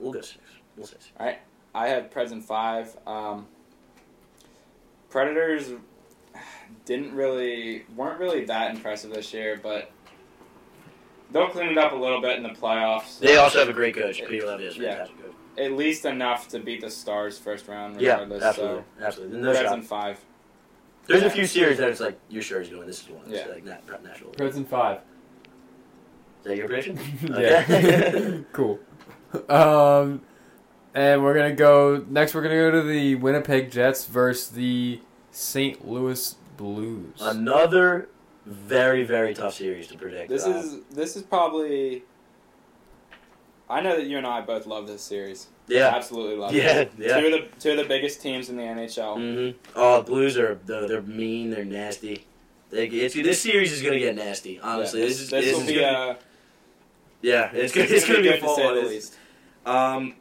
[0.00, 0.40] We'll go six.
[0.76, 1.12] We'll say six.
[1.74, 2.96] I had Preds in five.
[3.06, 3.46] Um,
[5.08, 5.70] Predators
[6.84, 9.90] didn't really weren't really that impressive this year, but
[11.30, 13.18] they'll clean it up a little bit in the playoffs.
[13.20, 14.20] They also have a great coach.
[14.26, 14.90] Peter Levy is Yeah.
[14.96, 15.21] fantastic coach.
[15.58, 18.00] At least enough to beat the Stars first round.
[18.00, 19.36] Yeah, Regardless, absolutely, absolutely.
[19.36, 19.74] So No Preds shot.
[19.78, 20.20] in five.
[21.06, 22.86] There's a few series that it's like you're sure he's going.
[22.86, 23.22] This is one.
[23.26, 23.52] It's Yeah.
[23.52, 24.30] like not, not natural.
[24.32, 25.00] Is Preds in five.
[26.44, 26.98] that your prediction?
[27.38, 28.38] yeah.
[28.52, 28.78] Cool.
[29.48, 30.22] Um,
[30.94, 32.34] and we're gonna go next.
[32.34, 35.00] We're gonna go to the Winnipeg Jets versus the
[35.30, 35.86] St.
[35.88, 37.16] Louis Blues.
[37.20, 38.08] Another
[38.46, 40.28] very very tough series to predict.
[40.28, 42.04] This Um, is this is probably.
[43.72, 45.48] I know that you and I both love this series.
[45.66, 45.88] yeah.
[45.94, 46.92] absolutely love Yeah, it.
[46.98, 47.20] yeah.
[47.20, 49.16] Two of the two of the biggest teams in the NHL.
[49.16, 49.58] Mm-hmm.
[49.74, 51.50] Oh, the Blues are they're, they're mean.
[51.50, 52.26] They're nasty.
[52.70, 54.58] They, it's, this series is gonna get nasty.
[54.60, 56.14] Honestly, Yeah, this is this this will be gonna, uh,
[57.22, 57.50] yeah.
[57.52, 59.16] It's gonna it's gonna be a to fall say on the least.
[59.66, 60.14] Um,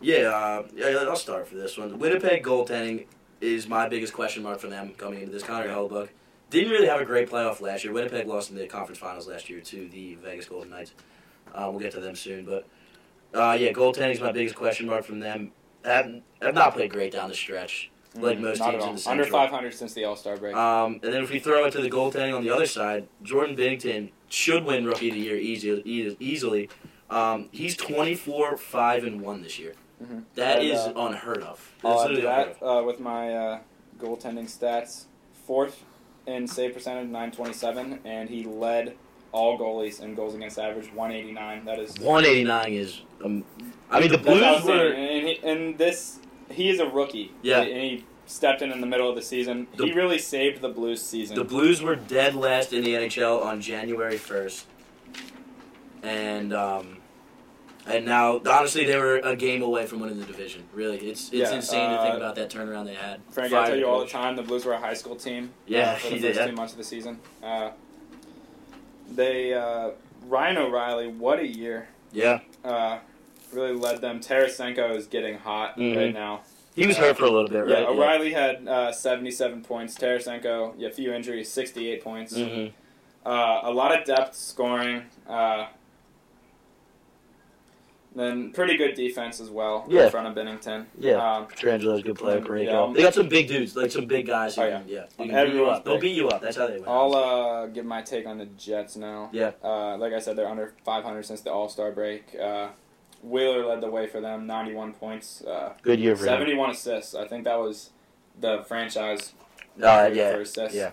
[0.00, 1.98] yeah, uh, yeah, I'll start for this one.
[1.98, 3.06] Winnipeg goaltending
[3.40, 5.42] is my biggest question mark for them coming into this.
[5.42, 6.08] Connor Hellebuyck
[6.50, 7.92] didn't really have a great playoff last year.
[7.92, 10.92] Winnipeg lost in the conference finals last year to the Vegas Golden Knights.
[11.54, 12.66] Uh, we'll get to them soon, but
[13.34, 15.52] uh, yeah, goaltending is my biggest question mark from them.
[15.84, 17.90] Have, have not played great down the stretch.
[18.14, 20.54] Like most Not teams in the Under 500 since the All Star break.
[20.54, 23.56] Um, and then if we throw it to the goaltending on the other side, Jordan
[23.56, 25.82] Binnington should win Rookie of the Year easy,
[26.20, 26.68] easily.
[27.08, 29.72] Um, he's 24, 5, and 1 this year.
[30.02, 30.24] Mhm.
[30.34, 31.72] That And, is uh, unheard of.
[31.82, 33.60] I'll That's literally unheard that uh, with my uh,
[33.98, 35.06] goaltending stats.
[35.46, 35.82] Fourth
[36.26, 38.94] in save percentage, 927, and he led
[39.32, 41.64] all goalies in goals against average, 189.
[41.64, 43.00] That is 189 is.
[43.24, 43.44] Um,
[43.90, 44.88] I mean, the Blues were.
[44.92, 46.18] And, he, and this,
[46.50, 47.32] he is a rookie.
[47.42, 47.60] Yeah.
[47.60, 49.66] And he stepped in in the middle of the season.
[49.76, 51.36] The- he really saved the Blues season.
[51.36, 54.64] The Blues were dead last in the NHL on January 1st.
[56.02, 56.52] And.
[56.52, 56.98] Um,
[57.84, 60.62] and now, honestly, they were a game away from winning the division.
[60.72, 63.20] Really, it's it's Yeah, insane to uh, think about that turnaround they had.
[63.30, 65.50] Frank, I tell you all the time, the Blues were a high school team.
[65.66, 66.46] Yeah, uh, for the first did.
[66.50, 67.18] two months of the season.
[67.42, 67.70] Uh,
[69.16, 69.90] they uh,
[70.26, 71.88] Ryan O'Reilly, what a year!
[72.12, 72.98] Yeah, Uh,
[73.52, 74.20] really led them.
[74.20, 75.96] Tarasenko is getting hot Mhm.
[75.96, 76.40] right now.
[76.74, 77.88] he was hurt for a little bit, Yeah, right?
[77.88, 79.94] O'Reilly had uh, 77 points.
[79.96, 82.34] Tarasenko, yeah, a few injuries, 68 points.
[82.36, 82.66] hmm
[83.24, 85.02] Uh, a lot of depth scoring.
[88.14, 90.04] Then pretty good defense as well Yeah.
[90.04, 90.84] in front of Binnington.
[90.98, 91.12] Yeah.
[91.36, 92.38] Um, Pietrangelo's a good player.
[92.38, 92.94] Yeah, Parayko.
[92.94, 94.54] they got some big dudes, like some big guys.
[94.56, 95.04] Who Oh, can, yeah.
[95.16, 95.84] They can beat you Everyone's up.
[95.86, 96.42] They'll beat you up.
[96.42, 96.84] That's how they win.
[96.86, 99.30] I'll uh, give my take on the Jets now.
[99.32, 99.52] Yeah.
[99.64, 102.36] Uh, like I said, they're under 500 since the All Star break.
[102.38, 102.68] Uh,
[103.22, 106.28] Wheeler led the way for them, 91 points, uh, good year for him.
[106.32, 107.14] 71 assists.
[107.14, 107.90] I think that was
[108.40, 109.32] the franchise
[109.80, 110.32] Uh, record yeah.
[110.32, 110.76] for assists.
[110.76, 110.90] yeah.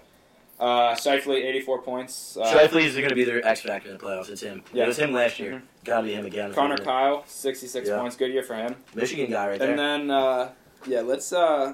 [0.60, 2.36] Uh, Scheifele, 84 points.
[2.38, 4.30] Uh, Scheifele is going to be their X factor in the playoffs.
[4.30, 4.62] It's him.
[4.74, 4.84] Yeah.
[4.84, 5.54] It was him last year.
[5.54, 5.62] Mhm.
[5.86, 6.54] Got to be him again.
[6.54, 7.98] Connor Kyle, 66 Yeah.
[8.00, 8.16] points.
[8.18, 8.76] Good year for him.
[8.94, 9.70] Michigan guy right there.
[9.70, 10.50] And then, uh,
[10.86, 11.32] yeah, let's.
[11.32, 11.74] Uh,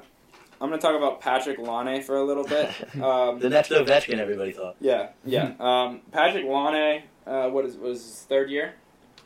[0.61, 2.69] I'm going to talk about Patrick Laine for a little bit.
[3.01, 4.75] Um, the next Ovechkin, everybody thought.
[4.79, 5.51] yeah, yeah.
[5.59, 8.75] Um, Patrick Laine, uh, what is was his third year?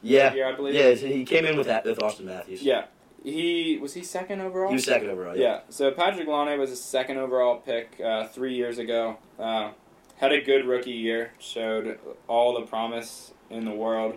[0.01, 0.29] Yeah.
[0.29, 0.73] Third year, I believe.
[0.75, 2.63] Yeah, he came in with that with Auston Matthews.
[2.63, 2.85] Yeah.
[3.23, 4.69] He was he second overall.
[4.69, 5.35] He was second overall.
[5.35, 5.43] Yeah.
[5.43, 5.59] Yeah.
[5.69, 9.17] So Patrick Laine was a second overall pick uh, three years ago.
[9.37, 9.71] Uh,
[10.17, 11.31] had a good rookie year.
[11.39, 14.15] Showed all the promise in the world.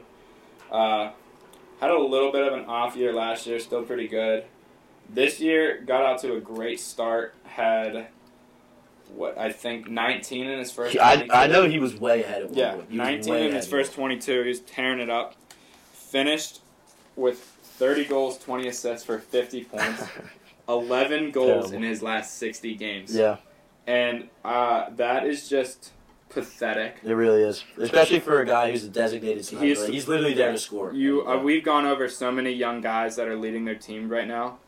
[0.70, 1.10] Uh,
[1.80, 3.58] had a little bit of an off year last year.
[3.58, 4.44] Still pretty good.
[5.08, 7.34] This year got out to a great start.
[7.44, 8.06] Had
[9.14, 10.96] what I think 19 in his first.
[10.98, 11.34] I, 22.
[11.34, 12.90] I know he was way ahead of Yeah, point.
[12.90, 14.42] He was 19 in his first 22.
[14.42, 15.34] He was tearing it up.
[15.92, 16.60] Finished
[17.16, 20.04] with 30 goals, 20 assists for 50 points.
[20.68, 21.72] 11 goals Terrible.
[21.74, 23.14] in his last 60 games.
[23.14, 23.36] yeah,
[23.86, 25.90] And uh, that is just
[26.28, 26.98] pathetic.
[27.02, 27.64] it really is.
[27.78, 29.64] Especially for a guy who's a designated sniper.
[29.66, 30.92] He's- He's, literally there to score.
[30.94, 34.26] You, uh, we've gone over so many young guys that are leading their team right
[34.26, 34.58] now,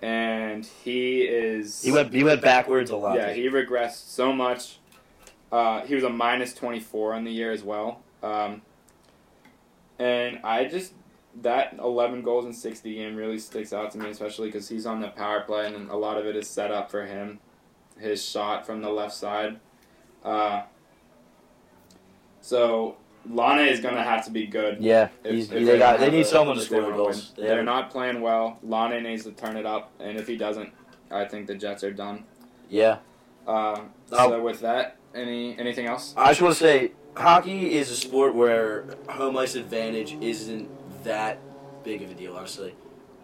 [0.00, 1.82] and he is.
[1.82, 3.16] he went he went backwards a lot.
[3.16, 4.78] Yeah, he regressed so much.
[5.50, 8.02] Uh, he was a minus 24 on the year as well.
[8.22, 8.62] Um,
[9.98, 10.92] and I just,
[11.42, 15.00] that 11 goals in 60 game really sticks out to me, especially because he's on
[15.00, 17.40] the power play and a lot of it is set up for him.
[17.98, 19.58] His shot from the left side.
[20.24, 20.62] Uh,
[22.40, 22.96] so,
[23.28, 24.80] Laine is going to have to be good.
[24.82, 27.32] yeah, if- he's, if they got they need a- someone to score goals.
[27.36, 28.58] They They're not playing well.
[28.62, 30.70] Laine needs to turn it up, and if he doesn't,
[31.10, 32.24] I think the Jets are done.
[32.68, 32.98] Yeah,
[33.46, 36.14] Uh, so with that, any anything else?
[36.16, 40.68] I just want to say, hockey is a sport where home ice advantage isn't
[41.04, 41.38] that
[41.84, 42.36] big of a deal.
[42.36, 42.74] Honestly,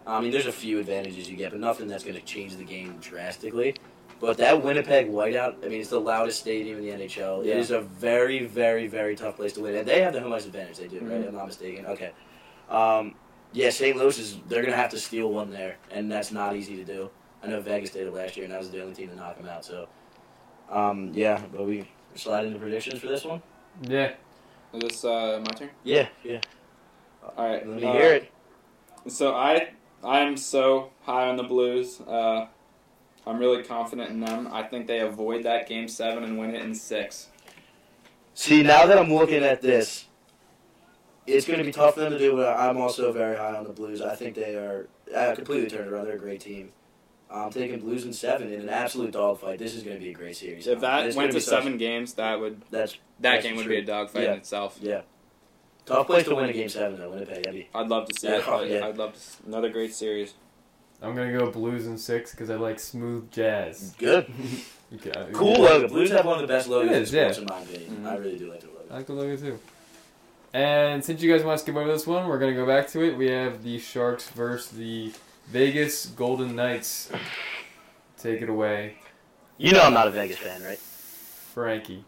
[0.07, 2.63] I mean, there's a few advantages you get, but nothing that's going to change the
[2.63, 3.75] game drastically.
[4.19, 7.43] But that Winnipeg whiteout, I mean, it's the loudest stadium in the NHL.
[7.43, 7.53] Yeah.
[7.53, 10.31] It is a very, very, very tough place to win, and they have the home
[10.31, 10.77] ice advantage.
[10.77, 11.21] They do, right?
[11.21, 11.29] Mhm.
[11.29, 11.87] I'm not mistaken.
[11.87, 12.11] Okay.
[12.69, 13.15] Um,
[13.51, 13.97] yeah, St.
[13.97, 16.83] Louis is they're going to have to steal one there, and that's not easy to
[16.83, 17.09] do.
[17.43, 19.37] I know Vegas did it last year, and that was the only team to knock
[19.37, 19.65] them out.
[19.65, 19.87] So,
[20.69, 23.41] um, yeah, but we slide into predictions for this one.
[23.81, 24.13] Yeah.
[24.73, 25.69] Is this uh, my turn?
[25.83, 26.39] Yeah, yeah.
[27.23, 27.67] All right.
[27.67, 28.31] Let me uh, hear it.
[29.07, 29.69] So I
[30.03, 31.99] I'm so high on the Blues.
[32.01, 32.47] Uh,
[33.25, 34.49] I'm really confident in them.
[34.51, 37.27] I think they avoid that game seven and win it in six.
[38.33, 40.05] See, now that I'm looking at this,
[41.27, 43.63] it's going to be tough for them to do, but I'm also very high on
[43.65, 44.01] the Blues.
[44.01, 46.05] I think they are uh, completely turned around.
[46.05, 46.71] They're a great team.
[47.29, 49.59] I'm taking Blues in seven in an absolute dogfight.
[49.59, 50.67] This is going to be a great series.
[50.67, 53.75] If that went to seven games, that would that's that That's game would true.
[53.75, 54.31] be a dogfight Yeah.
[54.33, 54.79] in itself.
[54.81, 55.01] yeah,
[55.85, 57.09] tough place to win a game seven though.
[57.11, 58.45] Winnipeg, that'd be I'd love to see Yeah, it.
[58.45, 58.85] but yeah.
[58.87, 60.33] I'd love to, s- another great series.
[61.01, 63.95] I'm gonna go Blues in six because I like smooth jazz.
[63.97, 64.25] good.
[64.91, 65.87] You can- Cool logo.
[65.87, 67.41] Blues have one of the best logos It in is, sports, yeah.
[67.43, 68.03] in my opinion.
[68.03, 68.07] Mhm.
[68.11, 68.83] I really do like their logo.
[68.91, 69.57] I like the logo too.
[70.53, 73.01] And since you guys want to skip over this one, we're gonna go back to
[73.01, 73.15] it.
[73.17, 75.13] We have the Sharks versus the
[75.47, 77.09] Vegas Golden Knights.
[78.17, 78.95] Take it away.
[79.57, 80.77] You know I'm not a Vegas fan, right?
[80.77, 82.03] Frankie.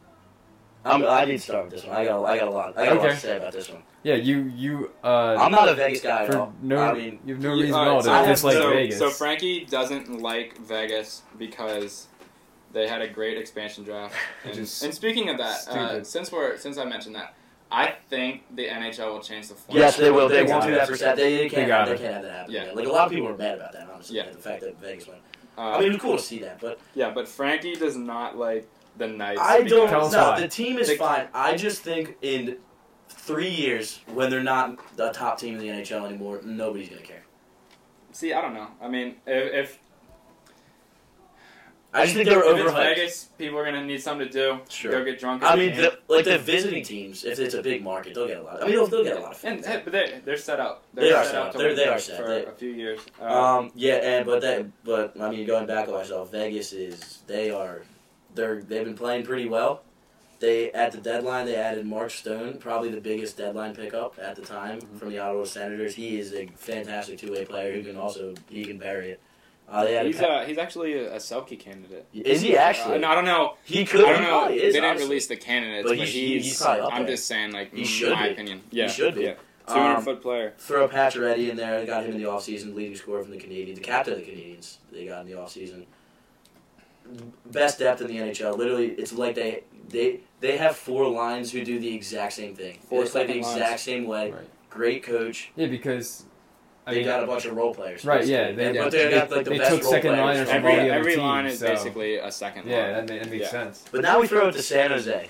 [0.85, 1.95] I'm, I need to start with this one.
[1.95, 2.77] I got, I got a lot.
[2.77, 3.83] I got a lot to say about this one.
[4.03, 5.35] Yeah, you you uh.
[5.39, 6.53] I'm not a Vegas guy at for all.
[6.61, 8.99] no, I mean, you have no Yeah, reason at all so to dislike so, Vegas.
[8.99, 12.07] So Frankie doesn't like Vegas because
[12.73, 14.15] they had a great expansion draft.
[14.45, 17.33] And, is and speaking of that, uh, since we're since I mentioned that,
[17.71, 19.79] I think the NHL will change the format.
[19.81, 20.27] Yes, they will.
[20.27, 21.15] They, They won't do that for Sat.
[21.15, 21.67] They, they can't.
[21.67, 22.53] got they can't have that happen.
[22.53, 22.61] Yeah.
[22.63, 22.75] again.
[22.75, 23.89] Like a lot of people are mad about that.
[23.89, 24.29] Honestly, Yeah.
[24.29, 25.21] the fact that Vegas went.
[25.57, 28.35] Uh, I mean, it was cool to see that, but yeah, but Frankie does not
[28.37, 28.67] like
[28.97, 29.39] the Knights.
[29.41, 29.91] I don't.
[29.91, 30.09] know.
[30.09, 30.39] No, why.
[30.41, 31.27] the team is They- fine.
[31.33, 32.57] I just think in
[33.09, 37.23] three years, when they're not the top team in the NHL anymore, nobody's gonna care.
[38.11, 38.67] See, I don't know.
[38.81, 39.79] I mean, if, if
[41.95, 42.95] I just think they were if it's overhyped.
[42.95, 44.59] Vegas, people are gonna need something to do.
[44.67, 44.91] Sure.
[44.91, 45.43] Go get drunk.
[45.43, 48.41] I mean, the like the visiting teams, if it's a big market, they'll get a
[48.41, 48.55] lot.
[48.57, 49.63] Of, I mean, they'll, they'll get a lot of fans.
[49.67, 50.83] hey, but they're, they're set up.
[50.95, 51.53] They're They are set set up up.
[51.55, 52.17] They're- they are this set.
[52.17, 52.99] for They- a few years.
[53.21, 57.19] Uh, Um, yeah, and but that, but I mean, going back on myself, Vegas is
[57.27, 57.83] they are,
[58.35, 59.81] they're they've been playing pretty well.
[60.39, 64.41] They at the deadline they added Mark Stone, probably the biggest deadline pickup at the
[64.41, 65.95] time from the Ottawa Senators.
[65.95, 69.21] He is a fantastic two way player who can also he can bury it.
[69.69, 72.05] Uh, they he's Pa- uh, he's actually a, a Selke candidate.
[72.13, 72.95] is he actually?
[72.95, 73.55] Uh, no, I don't know.
[73.63, 74.03] he could.
[74.03, 74.27] I don't know.
[74.39, 75.07] probably They didn't honestly.
[75.07, 76.43] release the candidates, But but, he he's.
[76.45, 78.33] he's I'm just saying, like, He in should my be.
[78.33, 78.61] opinion.
[78.71, 79.21] He Yeah, should be.
[79.21, 79.35] Yeah,
[79.67, 80.53] 200 Um, foot player.
[80.57, 81.79] Throw Pacioretty in there.
[81.79, 84.25] They got him in the offseason, leading scorer from the Canadiens, the captain of the
[84.25, 84.77] Canadiens.
[84.91, 85.85] They got in the offseason.
[87.45, 88.57] Best depth in the NHL.
[88.57, 92.79] Literally, it's like they they they have four lines who do the exact same thing.
[92.89, 93.55] Four They play the second lines.
[93.57, 94.31] exact same way.
[94.31, 94.41] Right.
[94.69, 95.51] Great coach.
[95.55, 96.25] Yeah, because
[96.87, 98.03] I They mean, got a bunch of role players.
[98.03, 98.63] Right, yeah, basically.
[98.73, 100.57] they- but they- they got like the they best took role second players liners from
[100.61, 103.05] from all Every the other every teams, line is so- basically a second yeah, line.
[103.05, 103.49] that, that makes Yeah.
[103.49, 103.85] sense.
[103.91, 105.29] But now we throw it to San Jose.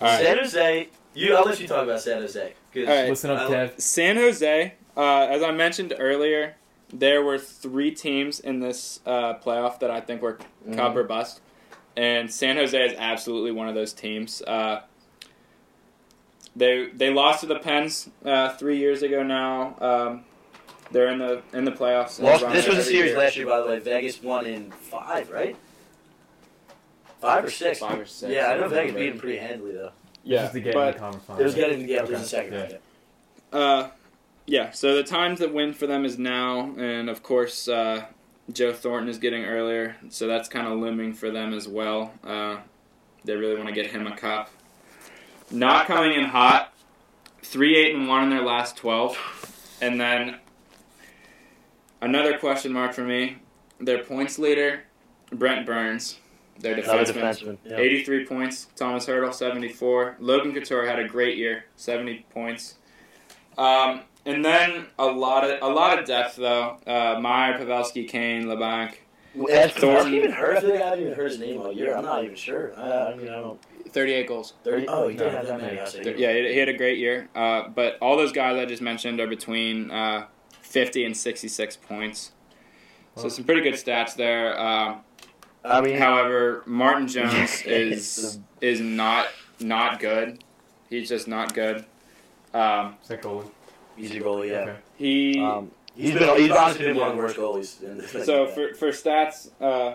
[0.00, 0.24] All right.
[0.24, 0.88] San Jose.
[1.14, 2.52] You, I'll let you talk about San Jose.
[2.74, 3.08] 'cause All right.
[3.08, 3.80] Listen up, I- Kev.
[3.80, 6.56] San Jose, uh, as I mentioned earlier,
[6.92, 10.76] there were three teams in this uh, playoff that I think were Mhm.
[10.76, 11.40] cup or bust,
[11.96, 14.40] and San Jose is absolutely one of those teams.
[14.42, 14.82] Uh,
[16.56, 19.76] they they lost to the Pens uh, three years ago now.
[19.80, 20.24] Um,
[20.90, 22.20] they're in the in the playoffs.
[22.20, 23.18] Lost, Run this was a series year.
[23.18, 23.78] last year, by the way.
[23.78, 25.56] Vegas won in five, right?
[27.20, 27.80] Five or six.
[27.80, 28.32] Five or six.
[28.32, 28.98] Yeah, I know don't Vegas remember.
[29.00, 29.90] beat them pretty handily though.
[30.24, 32.26] Yeah, just to get in but the conference It was getting yeah, it was the
[32.26, 32.60] second Yeah.
[32.60, 32.78] round.
[33.52, 33.88] Uh,
[34.48, 34.70] yeah.
[34.70, 38.06] So the times that win for them is now, and of course, uh,
[38.50, 42.14] Joe Thornton is getting earlier, so that's kind of looming for them as well.
[42.24, 42.56] Uh,
[43.24, 44.50] they really want to get him a cup.
[45.50, 46.72] Not coming in hot,
[47.42, 49.18] three eight and one in their last twelve,
[49.82, 50.38] and then
[52.00, 53.36] another question mark for me:
[53.78, 54.84] their points leader,
[55.30, 56.18] Brent Burns,
[56.58, 57.58] their defenseman.
[57.64, 57.76] Yeah.
[57.76, 58.66] 83 points.
[58.76, 60.16] Tomas Hertl, 74.
[60.18, 62.76] Logan Couture had a great year, 70 points.
[63.56, 66.76] Um, and then a lot of a lot of depth though.
[66.86, 68.94] Uh, Meier, Pavelski, Kane, Labanc.
[69.50, 70.56] Has Thornton- Pavelski even heard?
[70.56, 71.96] I feel like I haven't even heard his name all year.
[71.96, 72.72] I'm not even sure.
[72.78, 73.60] I, I mean, I don't.
[73.90, 74.52] 38 goals.
[74.64, 74.86] Thirty.
[74.86, 75.80] Oh, he did No, have that many.
[75.80, 77.28] I Th- Yeah, he he had a great year.
[77.34, 80.26] Uh, but all those guys I just mentioned are between uh,
[80.60, 82.32] 50 and 66 points.
[83.16, 84.60] So some pretty good stats there.
[84.60, 85.00] Um,
[85.64, 89.26] I mean, However, Martin Jones is is not
[89.60, 90.44] not good.
[90.90, 91.84] He's just not good.
[92.54, 93.50] Um, Is that goalie?
[93.98, 94.50] He's a goalie.
[94.50, 94.56] Yeah.
[94.58, 94.76] Okay.
[94.96, 96.38] he Um, he's been.
[96.40, 97.82] He's honestly been one of the worst goalies.
[97.82, 99.94] In the So for for stats, uh,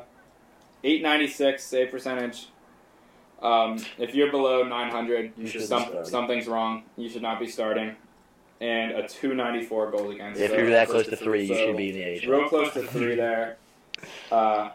[0.83, 2.47] eight ninety six save percentage.
[3.41, 6.83] Um, if you're below nine hundred, You shouldn't some, something's wrong.
[6.95, 7.95] You should not be starting.
[8.61, 10.39] And a two ninety four goals against.
[10.39, 12.39] if So you're that close to three, you so- should be in the AHL.
[12.39, 13.57] real close to three there.
[14.31, 14.69] Uh,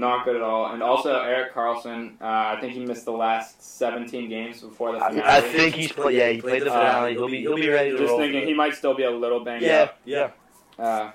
[0.00, 0.72] not good at all.
[0.72, 2.14] And also Erik Karlsson.
[2.20, 5.20] Uh, I think he missed the last seventeen games before the finale.
[5.22, 6.16] I, I think he's played.
[6.16, 7.12] Yeah, he played the Uh, finale.
[7.12, 7.40] He'll be.
[7.40, 8.18] He'll be ready to Just roll.
[8.18, 9.82] thinking he might still be a little banged Yeah.
[9.82, 9.98] up.
[10.04, 10.30] Yeah.
[10.78, 11.10] Uh,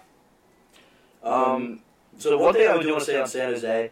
[1.24, 1.82] Um.
[2.18, 3.92] So one thing I do want to say on San Jose,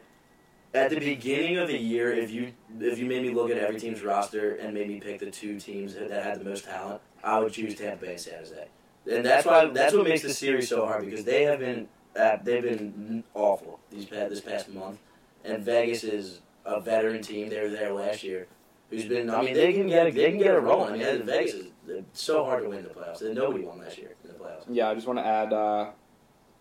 [0.73, 3.79] at the beginning of the year, if you if you made me look at every
[3.79, 7.39] team's roster and made me pick the two teams that had the most talent, I
[7.39, 8.67] would choose Tampa Bay and San Jose.
[9.11, 12.37] And that's why that's what makes the series so hard because they have been uh,
[12.43, 14.99] they've been awful these past, this past month,
[15.43, 17.49] and Vegas is a veteran team.
[17.49, 18.47] They were there last year.
[18.89, 19.29] Who's been?
[19.29, 21.01] I mean, they can get they can get it rolling.
[21.01, 23.21] I mean, Vegas is it's so hard to win the playoffs.
[23.21, 24.63] And nobody won last year in the playoffs.
[24.69, 25.91] Yeah, I just want to add uh,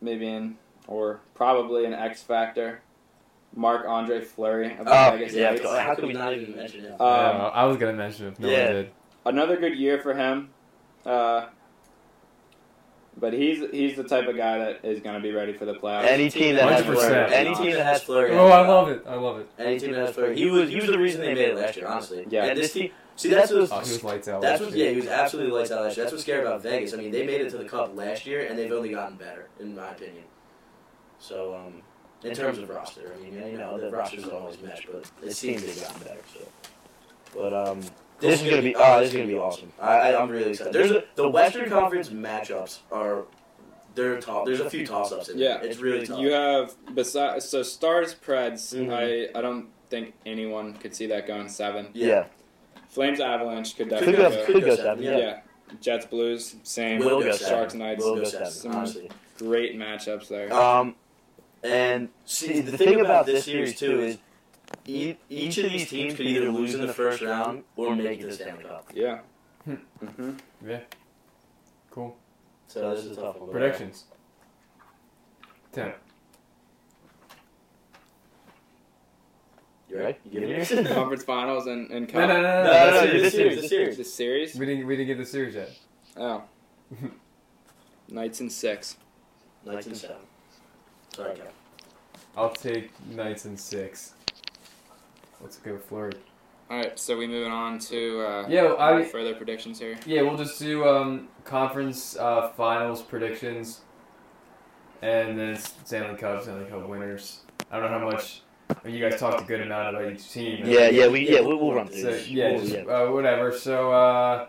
[0.00, 2.82] maybe an or probably an X factor,
[3.54, 5.50] Marc-Andre Fleury of the Oh, Vegas yeah.
[5.50, 5.64] Knights.
[5.64, 6.92] How could we not even mention him?
[6.92, 8.34] Um, yeah, I was gonna mention him.
[8.38, 8.64] No yeah.
[8.64, 8.90] one did.
[9.26, 10.50] Another good year for him,
[11.06, 11.46] uh,
[13.16, 15.74] but he's he's the type of guy that is going to be ready for the
[15.74, 16.04] playoffs.
[16.06, 16.94] Any team that has 100%.
[16.94, 18.32] Fleury, any team that has Fleury.
[18.32, 19.04] Oh, I love it.
[19.06, 19.48] I love it.
[19.58, 21.76] Any team that has Fleury, he was he was the reason they made it last
[21.76, 22.26] year, honestly.
[22.28, 22.44] Yeah.
[22.46, 24.40] And this team, see, that's what Oh, he was lights out.
[24.42, 24.86] that's last what year.
[24.86, 26.04] yeah, he was absolutely lights out last year.
[26.04, 26.92] That's what's scary about Vegas.
[26.92, 29.48] I mean, they made it to the cup last year, and they've only gotten better,
[29.60, 30.24] in my opinion.
[31.18, 31.82] So, um,
[32.28, 33.12] in terms of roster.
[33.16, 36.20] I mean, you know, the rosters don't always match, but it seems they've gotten better.
[36.32, 36.40] So,
[37.34, 37.80] but um,
[38.30, 39.72] this is gonna be oh, this is gonna be awesome.
[39.80, 40.72] I, I I'm really excited.
[40.72, 43.24] There's a, the Western Conference matchups are
[43.94, 44.44] they're tough.
[44.46, 45.58] There's a few toss ups in Yeah.
[45.58, 45.66] there.
[45.70, 46.18] It's really tough.
[46.18, 48.74] You have besides so Stars Preds.
[48.74, 48.92] Mhm.
[48.92, 51.88] I I don't think anyone could see that going seven.
[51.92, 52.26] yeah,
[52.88, 54.44] Flames Avalanche could could definitely go go.
[54.46, 55.04] could go seven.
[55.04, 55.16] yeah.
[55.18, 55.40] Yeah,
[55.80, 57.00] Jets Blues same.
[57.00, 57.74] will go Sharks.
[57.74, 58.02] Knights.
[58.04, 58.76] Will go Some seven.
[58.78, 59.10] Honestly.
[59.38, 60.52] Great matchups there.
[60.52, 60.94] Um,
[61.62, 64.18] and see, the thing about this series too is
[64.86, 68.22] e- each of these teams could either lose in the first round or make it
[68.22, 68.90] to the Stanley Cup.
[68.94, 69.20] yeah.
[69.64, 69.74] Hmm.
[70.04, 70.30] hmm
[70.66, 70.80] Yeah.
[71.90, 72.16] Cool.
[72.66, 73.50] So this is a tough one.
[73.50, 74.04] Predictions.
[75.72, 75.92] Ten.
[79.88, 80.18] You ready?
[80.30, 82.42] You give me Conference Finals and and No, no, no, no.
[82.42, 82.42] Cup.
[82.42, 83.36] no, no, that's no, it, this that's it.
[83.36, 83.96] series, this series.
[83.96, 84.54] The series.
[84.56, 84.86] We didn't.
[84.86, 85.70] We didn't get the series yet.
[86.16, 86.42] Oh.
[88.08, 88.96] Knights and six.
[89.64, 90.16] Knights and seven.
[91.14, 91.46] Sorry, Kev.
[92.36, 94.14] I'll take Knights and six.
[95.44, 96.12] Let's go Fleury.
[96.70, 99.96] All right, so we moving on to uh, Yeah, well, I- further predictions here.
[100.06, 103.82] Yeah, we'll just do um, conference uh, finals predictions,
[105.02, 107.40] and then it's Stanley Cup, Stanley Cup winners.
[107.70, 108.40] I don't know how much.
[108.70, 110.64] I mean, you guys talked a good amount about each team.
[110.66, 112.28] Yeah, yeah, we yeah we'll, we'll run through So this.
[112.28, 113.52] yeah, We'll- just, uh, whatever.
[113.56, 114.46] So uh,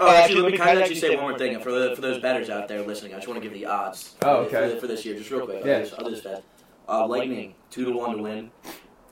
[0.00, 2.22] Oh, actually, let me kind of actually say one more thing for the for those
[2.22, 3.12] betters out there listening.
[3.12, 4.14] I just want to give the odds.
[4.22, 4.74] Oh, for- okay.
[4.76, 5.62] For, for this year, just real quick.
[5.64, 5.74] Yeah.
[5.74, 6.42] I'll just, I'll just bet.
[6.88, 8.50] Uh, Lightning two to one to win.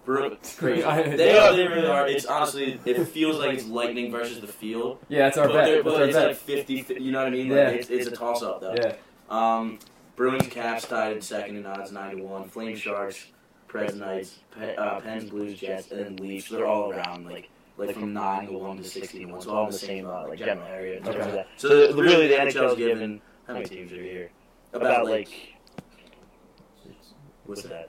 [0.07, 0.85] Bru- crazy.
[0.85, 1.55] I- They are.
[1.55, 2.07] They really are.
[2.09, 2.81] It's honestly.
[2.87, 4.99] It feels like it's Lightning versus the field.
[5.09, 5.85] yeah, it's our but they're- bet.
[5.85, 6.57] but That's our it's bet.
[6.57, 7.49] like 50, fi- You know what I mean?
[7.49, 7.69] Yeah.
[7.71, 8.75] It's, it's a toss up though.
[8.75, 8.95] Yeah,
[9.29, 9.79] Um,
[10.15, 12.49] Bruins Caps tied in second in odds nine to one.
[12.49, 13.27] Flame Sharks,
[13.69, 16.49] Preds Knights, Pe- uh, Pens Blues Jets, and then Leafs.
[16.49, 19.43] They're all around like like from nine to one to sixteen to one.
[19.43, 20.99] So all in the same uh, like general area.
[20.99, 21.27] In terms Okay.
[21.29, 21.49] of that.
[21.57, 24.31] So the, really, the NHL's given how many teams are here?
[24.73, 25.29] About like
[27.45, 27.89] what's that?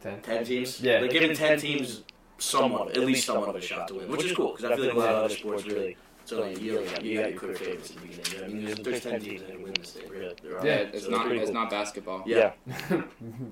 [0.00, 0.20] Ten.
[0.22, 0.80] Ten teams.
[0.80, 1.00] Yeah.
[1.00, 2.02] Like giving ten teams
[2.38, 4.86] somewhat, at least somewhat of a shot to win, which is cool because I feel
[4.86, 5.96] like a lot of other sports really.
[6.24, 8.32] So you, really got, you got your clear favorites in the beginning.
[8.32, 8.44] You know?
[8.44, 10.10] I mean, there's, there's ten teams that win this thing.
[10.10, 10.34] Really.
[10.62, 11.54] Yeah, it's So not it's cool.
[11.54, 12.22] not basketball.
[12.26, 12.52] Yeah.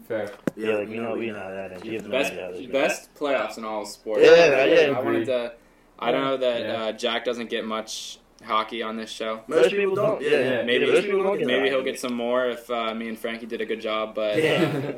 [0.08, 0.30] Fair.
[0.56, 1.84] Yeah, like we know we know how that is.
[1.84, 2.72] You have The best idea how this goes.
[2.72, 4.22] best playoffs in all sports.
[4.24, 5.04] Yeah, yeah, I agreed.
[5.04, 5.52] wanted to.
[5.98, 6.72] I know that Yeah.
[6.84, 9.40] uh, Jack doesn't get much hockey on this show.
[9.46, 10.20] Most people don't.
[10.20, 10.62] Yeah, Yeah.
[10.62, 13.66] Maybe most people maybe he'll get some more if uh, me and Frankie did a
[13.66, 14.14] good job.
[14.14, 14.92] But Yeah.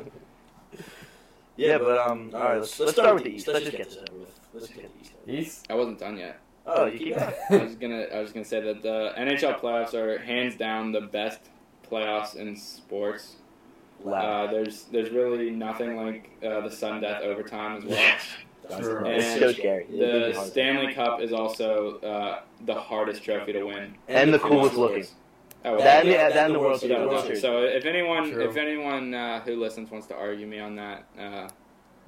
[1.59, 3.47] Yeah, but um, all right, let's, let's start with the East.
[3.47, 4.39] Let's just get this over with.
[4.53, 5.13] Let's just get the East.
[5.15, 5.35] over with.
[5.35, 5.67] East.
[5.69, 6.39] I wasn't done yet.
[6.65, 7.33] Oh, you keep going.
[7.49, 11.01] I was gonna I was gonna say that the NHL playoffs are hands down the
[11.01, 11.39] best
[11.89, 13.35] playoffs in sports.
[14.03, 14.49] Loud.
[14.49, 18.15] Uh, there's there's really nothing like uh, the sudden death overtime as well.
[18.77, 19.03] Sure.
[19.03, 19.87] It's so scary.
[19.89, 23.95] The Stanley Cup is also uh, the hardest trophy to win.
[24.07, 25.05] and the coolest looking.
[25.65, 27.07] Oh, well, That and the, yeah, that and the World so, Series.
[27.07, 27.41] World Series.
[27.41, 28.49] so if anyone True.
[28.49, 31.49] if anyone uh, who listens wants to argue me on that, uh,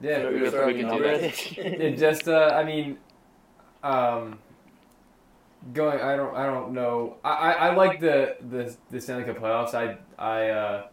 [0.02, 1.22] Yeah, You're we we can do that.
[1.24, 1.58] it?
[1.58, 2.98] it just uh, I mean,
[3.84, 4.40] um,
[5.74, 6.00] going.
[6.00, 6.36] I don't.
[6.36, 7.18] I don't know.
[7.24, 9.74] I, I, I like the, the the Stanley Cup playoffs.
[9.74, 10.84] I I uh,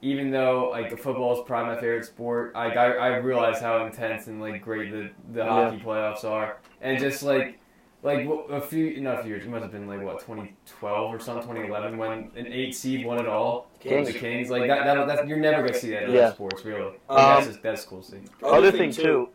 [0.00, 4.26] even though like football is probably my favorite sport, I I, I realize how intense
[4.26, 5.48] and like great the the Yeah.
[5.70, 7.58] hockey playoffs are, and just like.
[8.04, 9.44] Like a few, not a few years.
[9.44, 13.20] It must have been like what 2012 or something, 2011, when an eight seed won
[13.20, 13.68] it all.
[13.78, 14.08] Kings.
[14.12, 14.84] The Kings, like that.
[14.84, 16.20] that that's, you're never gonna see that in Yeah.
[16.22, 16.80] other sports, really.
[17.08, 18.18] Um, that's just, that's cool to see.
[18.42, 19.28] Other thing too,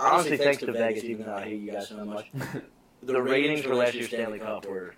[0.00, 2.26] honestly, thanks to Vegas, even though I hate you guys so much,
[3.04, 4.94] the ratings for last year's Stanley Cup were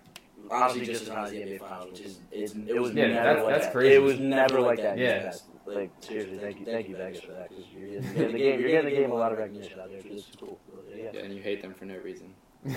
[0.49, 3.13] honestly just as high as the NBA Finals, which is it's, it was Yeah, never
[3.23, 3.73] that's- like that's that.
[3.73, 3.95] crazy.
[3.95, 4.97] It was never like that.
[4.97, 5.19] Yeah.
[5.19, 5.43] the past.
[5.67, 8.69] Like seriously, thank you, thank you Vegas for that because you're getting, the game, you're
[8.69, 10.01] getting the game a lot of recognition out there.
[10.01, 10.57] This is cool.
[10.95, 11.11] Yeah.
[11.13, 12.33] yeah, and you hate them for no reason.
[12.67, 12.71] I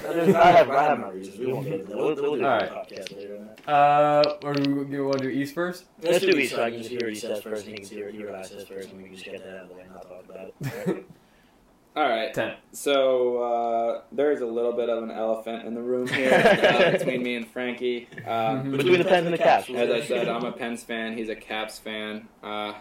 [0.53, 1.39] have, I have my reasons.
[1.39, 1.97] We won't get into that.
[1.97, 2.71] We'll, we'll do a Alright.
[2.71, 3.69] podcast later on that.
[3.73, 5.85] Uh, or do you want to do East first?
[6.01, 7.97] Let's do East so I can just hear what he says first, and he can
[7.97, 9.75] hear, hear what I says first, and we can just get that out of the
[9.75, 11.07] way and not talk about it.
[11.97, 12.55] All right, Ten.
[12.73, 17.23] so uh, there's a little bit of an elephant in the room here uh, between
[17.23, 18.09] me and Frankie.
[18.27, 18.31] Uh,
[18.63, 18.77] Mhm.
[18.79, 19.69] Between the Pens and the Caps.
[19.69, 21.19] As I said, I'm a Pens fan.
[21.19, 22.29] He's a Caps fan.
[22.43, 22.75] Uh,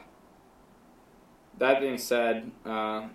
[1.58, 3.08] that being said, uh,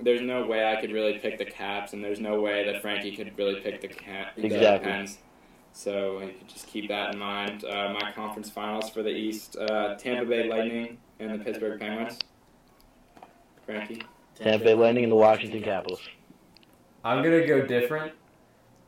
[0.00, 3.14] there's no way I could really pick the Caps, and there's no way that Frankie
[3.14, 4.90] could really pick the, Cap- the Exactly.
[4.90, 5.18] Pens.
[5.72, 7.64] So you could just keep that in mind.
[7.64, 12.18] Uh, my conference finals for the East: uh, Tampa Bay Lightning and the Pittsburgh Penguins.
[13.64, 14.02] Frankie.
[14.34, 16.00] Tampa Bay Lightning and the Washington Capitals.
[17.04, 18.12] I'm gonna go different,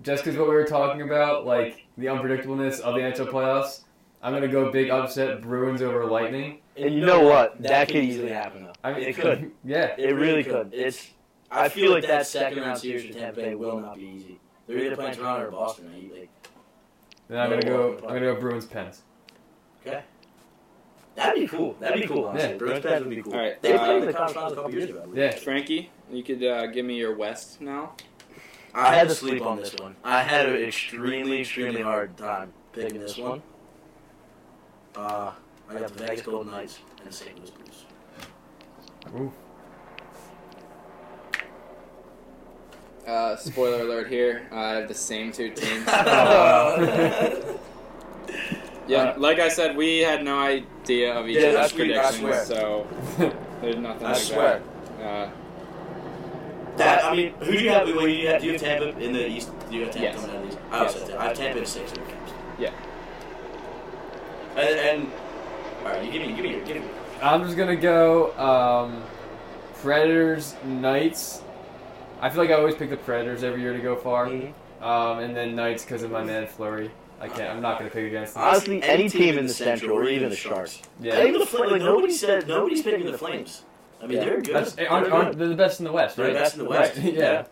[0.03, 3.84] just because what we were talking about, like the unpredictableness of the NHL playoffs.
[4.25, 6.61] I'm gonna go big upset Bruins over Lightning.
[6.79, 7.61] And you know what?
[7.63, 8.73] That could easily happen, though.
[8.83, 9.53] I mean, It could.
[9.65, 9.95] Yeah.
[9.99, 10.71] It really could.
[10.73, 11.11] It's.
[11.51, 14.41] I feel like that second round series for Tampa Bay will not be easy.
[14.67, 15.91] They're either playing Toronto or Boston.
[15.93, 15.99] Now.
[15.99, 16.31] You, like,
[17.29, 17.97] Then I'm gonna go.
[17.99, 19.03] I'm gonna go Bruins Pens.
[19.87, 20.03] okay.
[21.17, 21.77] That'd be cool.
[21.79, 22.25] That'd be cool.
[22.25, 22.51] Honestly.
[22.53, 22.57] Yeah.
[22.57, 23.35] Bruins Pens would be cool.
[23.35, 25.13] All right, They uh, played in the conference finals a couple years ago.
[25.15, 25.31] Yeah.
[25.33, 27.93] Frankie, you could uh, give me your West now.
[28.75, 29.95] I had to sleep on this one.
[30.03, 33.43] I had an extremely, extremely hard time picking this one.
[34.97, 35.33] Uh,
[35.69, 37.37] I got the Vegas Golden Knights and the St.
[37.39, 37.85] Louis Blues.
[39.17, 39.33] Ooh.
[43.11, 44.47] Uh, spoiler alert here.
[44.51, 45.87] I have the same two teams.
[48.87, 52.11] Yeah, like I said, we had no idea of each Yeah, other's that's sweet, I
[52.13, 52.45] predictions, swear.
[52.45, 52.87] so
[53.63, 54.63] there's nothing I like swear.
[54.99, 55.05] that.
[55.07, 55.31] Uh,
[56.77, 57.87] That I mean, who do you have?
[57.89, 59.51] When you have, do you have Tampa in the East?
[59.71, 60.21] Do you have Tampa Yes.
[60.21, 60.59] coming out of the East?
[60.71, 61.09] I also Yes.
[61.09, 61.23] have Tampa.
[61.25, 62.33] I have Tampa in six in the Caps.
[62.59, 62.71] Yeah.
[64.57, 65.13] And, and
[65.81, 66.83] all right, you give me, give me, your, give me.
[67.23, 69.03] I'm just gonna go um,
[69.83, 71.43] Predators, Knights.
[72.21, 75.37] I feel like I always pick the Predators every year to go far, um, and
[75.37, 76.91] then Knights because of my man Fleury.
[77.21, 77.51] I can't.
[77.51, 78.43] I'm not gonna pick against them.
[78.45, 80.83] Honestly, any team in the Central or even the Sharks.
[81.01, 83.63] Yeah, Even the Flames, like nobody said, nobody's picking the Flames.
[84.03, 84.25] I mean, Yeah.
[84.25, 84.67] they're good.
[84.67, 86.35] They're aren't, aren't, they're the best in the West, They're right?
[86.35, 86.97] the best in the West.
[87.03, 87.45] Right, yeah.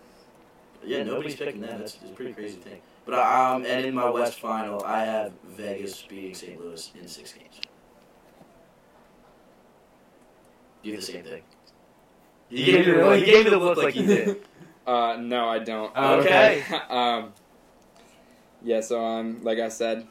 [0.85, 1.79] Yeah, nobody's picking them.
[1.79, 2.81] That's it's a pretty crazy thing.
[3.05, 6.61] But um, and in my West final, I have Vegas beating St.
[6.61, 7.61] Louis in six games.
[10.83, 11.43] You have the same thing.
[12.49, 14.43] He gave, me the, he gave me the look like he did.
[14.87, 15.93] uh, no, I don't.
[15.97, 16.63] Okay.
[16.91, 17.33] um,
[18.65, 20.07] yeah, so um, like I said,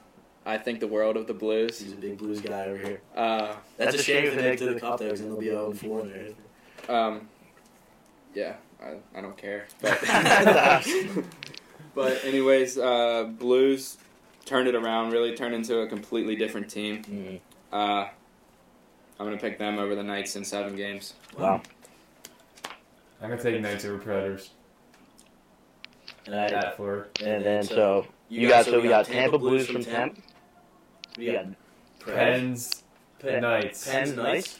[0.45, 1.79] I think the world of the Blues.
[1.79, 3.01] He's a big Blues guy over here.
[3.15, 5.47] Uh, That's a shame if they make to the cup there, because then they'll be
[5.47, 6.95] 0 4 in there.
[6.95, 7.29] um,
[8.33, 9.67] yeah, I, I don't care.
[9.81, 10.01] But,
[11.95, 13.97] but anyways, uh, Blues
[14.45, 15.11] turned it around.
[15.11, 17.03] Really turned into a completely different team.
[17.03, 17.39] Mhm.
[17.71, 18.09] Uh,
[19.19, 21.13] I'm gonna pick them over the Knights in seven games.
[21.37, 21.61] Wow.
[23.21, 24.49] I'm gonna take Knights over Predators
[26.25, 27.05] And, I, at Fleury.
[27.23, 30.19] and then so you got so we got Tampa Blues from Tampa.
[31.17, 31.45] We got
[32.03, 32.83] Pens,
[33.19, 33.87] Pen, Knights.
[33.87, 34.59] Pens Knights.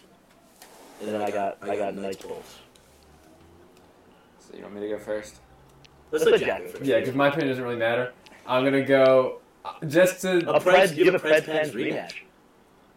[1.00, 2.60] And then I got I got Knights Bulls.
[4.40, 5.38] So you want me to go first?
[6.12, 6.84] Let's let Jack go first.
[6.84, 8.14] Yeah, because my opinion doesn't really matter.
[8.46, 10.38] I'm gonna go uh, just to.
[10.50, 12.14] A Preds, you have a Preds Pens rematch.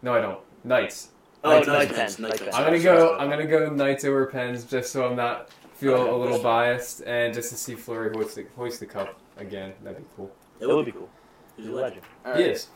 [0.01, 0.39] No, I don't.
[0.63, 1.09] Knights.
[1.43, 2.19] Oh, Knights Knights Pens, Pens.
[2.19, 2.55] Knights Knights Pens.
[2.55, 3.17] I'm gonna go.
[3.17, 7.33] I'm gonna go Knights over Pens just so I'm not feel a little biased and
[7.33, 9.73] just to see Fleury hoist the, hoist the cup again.
[9.83, 10.31] That'd be cool.
[10.59, 11.09] It would be cool.
[11.57, 12.01] He's a legend.
[12.25, 12.69] All Yes.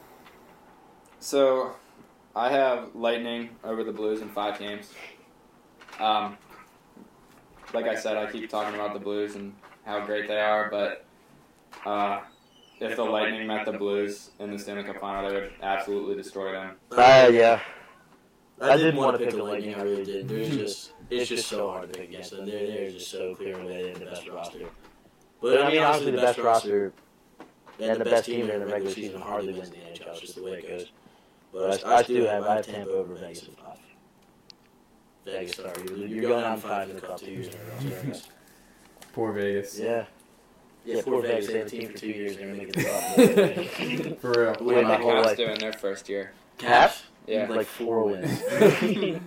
[1.19, 1.75] So,
[2.35, 4.93] I have Lightning over the Blues in five games.
[5.99, 6.37] Um,
[7.73, 9.53] like I said, I keep talking about the Blues and
[9.85, 11.05] how great they are, but
[11.85, 12.21] uh,
[12.79, 16.51] if the Lightning met the Blues in the Stanley Cup Final, they would absolutely destroy
[16.53, 16.75] them.
[16.91, 17.59] Uh, yeah.
[18.61, 19.75] I didn't want to pick the Lightning.
[19.75, 20.27] I really did.
[20.27, 22.45] There's just it's just so hard to pick against them.
[22.45, 24.67] They're they're just so clearly they the best roster.
[25.41, 26.93] But I mean, honestly, the best roster
[27.79, 30.09] and the best team in the regular season hardly wins the NHL.
[30.09, 30.91] It's just the way it goes.
[31.53, 33.77] But I, I do have I have Tampa over Vegas in five.
[35.25, 38.13] Vegas, sorry, you're, you're going on five in the cup two years in a row.
[39.19, 39.79] so that's- Poor Vegas.
[39.79, 40.05] Yeah.
[40.85, 41.47] Yeah, poor Vegas.
[41.47, 42.37] They had a team for two years.
[42.37, 44.19] and They're making the cup.
[44.21, 44.55] For real.
[44.61, 45.37] Wait, my How whole Caps life.
[45.37, 46.31] doing their first year?
[46.57, 47.03] Caps.
[47.27, 47.47] Yeah.
[47.49, 48.41] Like four wins.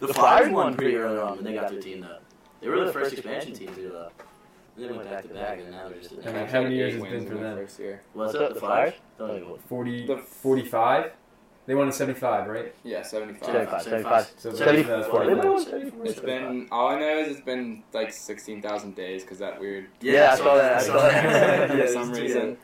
[0.00, 2.18] The Flyers won pretty early on when they got their team though.
[2.60, 4.08] They were the first expansion team to uh,
[4.76, 6.12] and they went back to back and now they're just.
[6.12, 7.56] And Caps how many years has it been in for them?
[7.56, 8.02] First year.
[8.12, 8.94] What's up, the Flyers?
[9.18, 9.48] Don't even
[11.70, 12.74] They won in 75, right?
[12.82, 13.44] Yeah, 75.
[13.46, 14.30] 75, 75.
[14.38, 14.96] So 74.
[14.96, 15.64] that's They what it won was.
[15.66, 16.04] 74.
[16.04, 19.86] It's been all I know is it's been like sixteen thousand days because that weird
[20.00, 20.74] Yeah, I saw that.
[20.78, 21.70] I saw that.
[21.70, 22.56] for Yeah, some reason.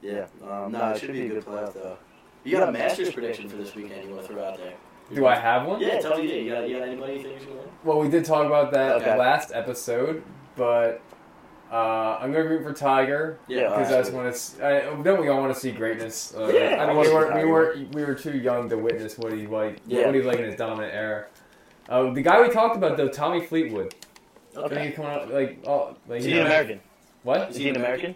[0.00, 0.24] Yeah.
[0.42, 1.98] Um, no, it should be a good playoff though.
[2.44, 4.08] You got a Masters prediction for this weekend?
[4.08, 4.72] You want to throw out there?
[5.12, 5.78] Do I have one?
[5.78, 6.44] Yeah, tell me.
[6.44, 7.68] You got, you got anybody you think is gonna win?
[7.84, 9.18] Well, we did talk about that Okay.
[9.18, 10.22] last episode,
[10.56, 11.02] but
[11.72, 14.24] uh, I'm gonna root for Tiger Yeah, because I just absolutely.
[14.24, 14.66] want to.
[14.98, 16.34] I, don't we all want to see greatness?
[16.36, 17.48] Uh, Yeah, I I mean, wanna we see were we Tiger.
[17.48, 20.06] were we were too young to witness what he like Yeah.
[20.06, 21.26] what he like in his dominant era.
[21.88, 23.94] Uh, the guy we talked about though, Tommy Fleetwood.
[24.52, 24.86] I think Okay.
[24.88, 26.80] he's coming out like oh like Is he an American?
[27.22, 27.50] what?
[27.50, 28.14] Is he an American?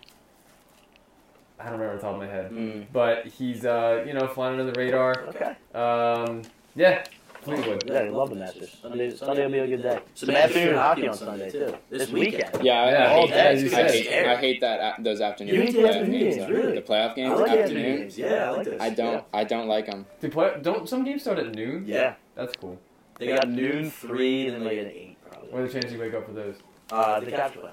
[1.59, 2.87] I don't remember off the top of my head, Mm.
[2.93, 5.15] but he's uh you know flying under the radar.
[5.29, 5.57] Okay.
[5.75, 6.43] Um,
[6.75, 7.05] yeah,
[7.47, 7.85] Fleetwood.
[7.87, 8.77] Yeah, I love the Masters.
[8.83, 10.01] Sunday, Sunday will be a good day.
[10.15, 11.75] Some afternoon hockey on Sunday too.
[11.89, 12.63] This weekend.
[12.65, 13.79] Yeah, I, Yeah, I all hate day, that.
[13.79, 13.91] I said.
[13.91, 15.55] hate, I hate that those afternoon.
[15.55, 16.75] You hate the playoff afternoon games, games, really?
[16.75, 17.99] The playoff I games like the afternoon afternoon.
[18.01, 18.19] games.
[18.19, 18.81] Yeah, I like this.
[18.83, 19.25] I don't.
[19.33, 20.07] I don't like them.
[20.21, 21.85] Do play, don't some games start at noon?
[21.87, 22.15] Yeah.
[22.35, 22.79] That's cool.
[23.19, 25.51] They got noon, three, and then like an eight probably.
[25.51, 26.57] What are the chances you wake up for those?
[26.91, 27.71] Uh, the Caps will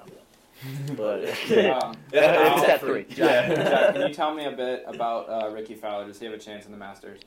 [0.95, 1.23] But
[1.83, 3.03] Um, yeah, it's at three.
[3.05, 3.55] Jack, Yeah.
[3.55, 6.05] Jack, can you tell me a bit about uh, Rickie Fowler?
[6.07, 7.19] Does he have a chance in the Masters?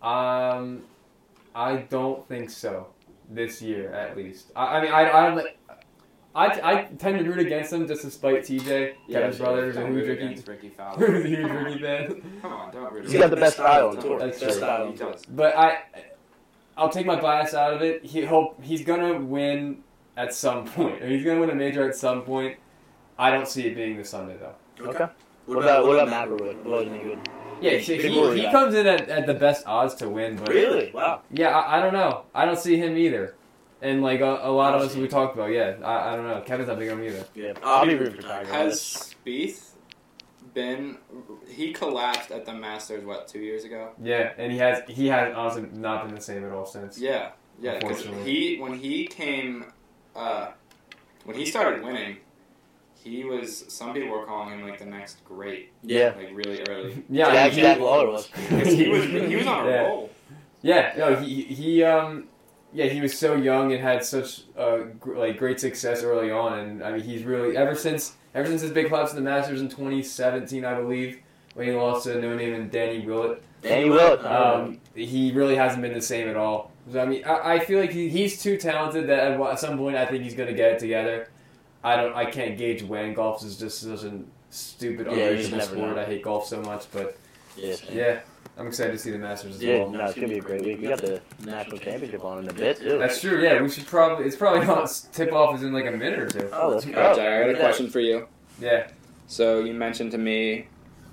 [0.00, 0.82] Um,
[1.58, 2.88] I don't think so.
[3.28, 4.52] This year, at least.
[4.54, 5.38] I, I mean, I, I'm.
[6.34, 9.86] I, I tend to root against him just to spite TJ, Kevin's brother, who's a
[9.88, 11.04] huge Rickie, Rickie Fowler.
[11.04, 12.40] who's a huge Rickie fan.
[12.40, 14.20] Come on, don't root He's got the best style on tour.
[14.20, 14.68] That's against true.
[14.68, 14.92] him.
[14.92, 15.24] He does.
[15.26, 15.78] But I,
[16.76, 18.04] I'll take my bias out of it.
[18.04, 19.82] He hope he's gonna win
[20.16, 21.02] at some point.
[21.02, 22.56] He's gonna win a major at some point.
[23.18, 24.54] I don't see it being this Sunday though.
[24.88, 25.08] Okay.
[25.46, 26.62] What about what about McIlroy?
[26.62, 27.18] Wasn't he good?
[27.60, 30.90] Yeah, so he, he comes in at, at the best odds to win, but Really?
[30.92, 31.22] Wow.
[31.30, 32.24] yeah, I, I don't know.
[32.34, 33.34] I don't see him either.
[33.80, 36.40] And like a, a lot of us we talked about, yeah, I, I don't know.
[36.44, 37.24] Kevin's not big on him either.
[37.34, 37.52] Yeah.
[37.62, 38.52] I'll be rooting for Tiger.
[38.52, 39.70] Has Spieth
[40.54, 40.98] been?
[41.48, 43.90] He collapsed at the Masters what two years ago?
[44.02, 46.98] Yeah, and he has he has honestly not been the same at all since.
[46.98, 47.30] Yeah,
[47.60, 47.78] yeah.
[47.80, 48.32] 'cause Unfortunately.
[48.32, 49.66] he when he came,
[50.16, 50.48] uh,
[51.24, 52.16] when he started winning,
[53.02, 53.64] he was.
[53.68, 56.12] Some people were calling him like the next great, Yeah.
[56.16, 57.02] like really early.
[57.10, 58.28] Yeah, Jack, he- Jack Lawler was.
[58.48, 59.82] Because he was he was on a Yeah.
[59.86, 60.10] roll.
[60.62, 62.24] Yeah, no, he he um,
[62.72, 66.58] yeah, he was so young and had such uh gr- like great success early on,
[66.58, 69.60] and I mean he's really ever since ever since his big collapse in the Masters
[69.60, 71.20] in 2017, I believe,
[71.54, 73.42] when he lost to no name and Danny Willett.
[73.62, 74.24] Danny Willett.
[74.24, 76.70] Um, he really hasn't been the same at all.
[76.92, 79.76] So, I mean, I, I feel like he, he's too talented that at, at some
[79.78, 81.28] point I think he's going to get it together.
[81.84, 83.14] I don't, I can't gauge when.
[83.14, 84.20] Golf is just such a
[84.50, 85.96] stupid, Yeah, you just unreasonable sport.
[85.96, 86.02] know.
[86.02, 87.16] I hate golf so much, but
[87.56, 87.82] yes.
[87.90, 88.20] yeah,
[88.56, 89.90] I'm excited to see the Masters as Yeah, well.
[89.90, 90.80] no, it's gonna be a great week.
[90.80, 92.98] We got the national championship on in a bit too.
[92.98, 93.42] That's true.
[93.42, 94.24] Yeah, we should probably.
[94.26, 96.48] It's probably not tip off is in like a minute or two.
[96.52, 96.92] Oh, let's go.
[96.92, 97.58] right, Jack, I got a Yeah.
[97.58, 98.26] question for you.
[98.60, 98.88] Yeah.
[99.28, 100.66] So you mentioned to me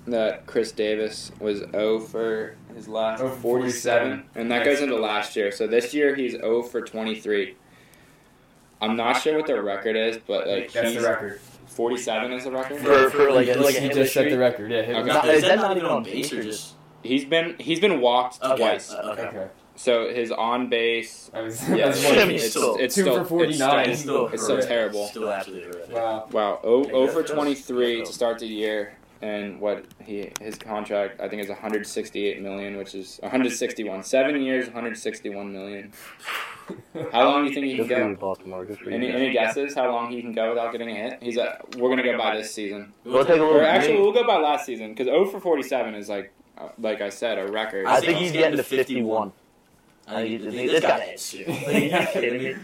[0.08, 4.96] that Chris Davis was 0 for his last 0 for 47, and that goes into
[4.96, 5.52] last year.
[5.52, 7.54] So this year he's 0 for 23.
[8.80, 11.40] I'm not sure what the record is, but like That's he's the record.
[11.66, 12.78] 47 is the record.
[12.80, 14.70] For for like He like a he just set the record.
[14.70, 14.82] Yeah.
[14.82, 15.08] hit Okay.
[15.08, 16.74] Not- is that not even on base or just?
[17.02, 18.56] He's been he's been walked Okay.
[18.56, 18.92] twice.
[18.92, 19.22] uh, Okay.
[19.22, 19.46] Okay.
[19.78, 23.02] So his on base, I was, yeah, that's I one- mean, it's, still- it's two
[23.02, 23.90] still for 49.
[23.90, 25.06] It's Still still, it's still terrible.
[25.06, 25.94] Still absolutely horrific.
[25.94, 26.28] wow.
[26.32, 31.28] Wow, 0, 0 for 23 to start the year, and what he his contract I
[31.28, 34.02] think is 168 million, which is 161.
[34.04, 35.92] Seven years, 161 million.
[37.12, 38.14] How long do you think he can go?
[38.16, 38.64] Baltimore.
[38.64, 38.96] Good for you.
[38.96, 41.18] Any any guesses how long he can go without getting a hit?
[41.22, 43.66] He's a, we're gonna go by this season, We'll take a or little.
[43.66, 47.08] actually we'll go by last season because 0 for 47 is like uh, like I
[47.10, 47.86] said a record.
[47.86, 49.32] I think he's getting to 51.
[50.08, 51.46] I think he's, I think this guy hit soon.
[51.48, 52.54] Like, are you kidding me?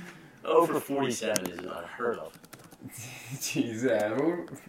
[0.44, 2.32] Over 47 is unheard of.
[3.34, 4.64] Jeez, yeah.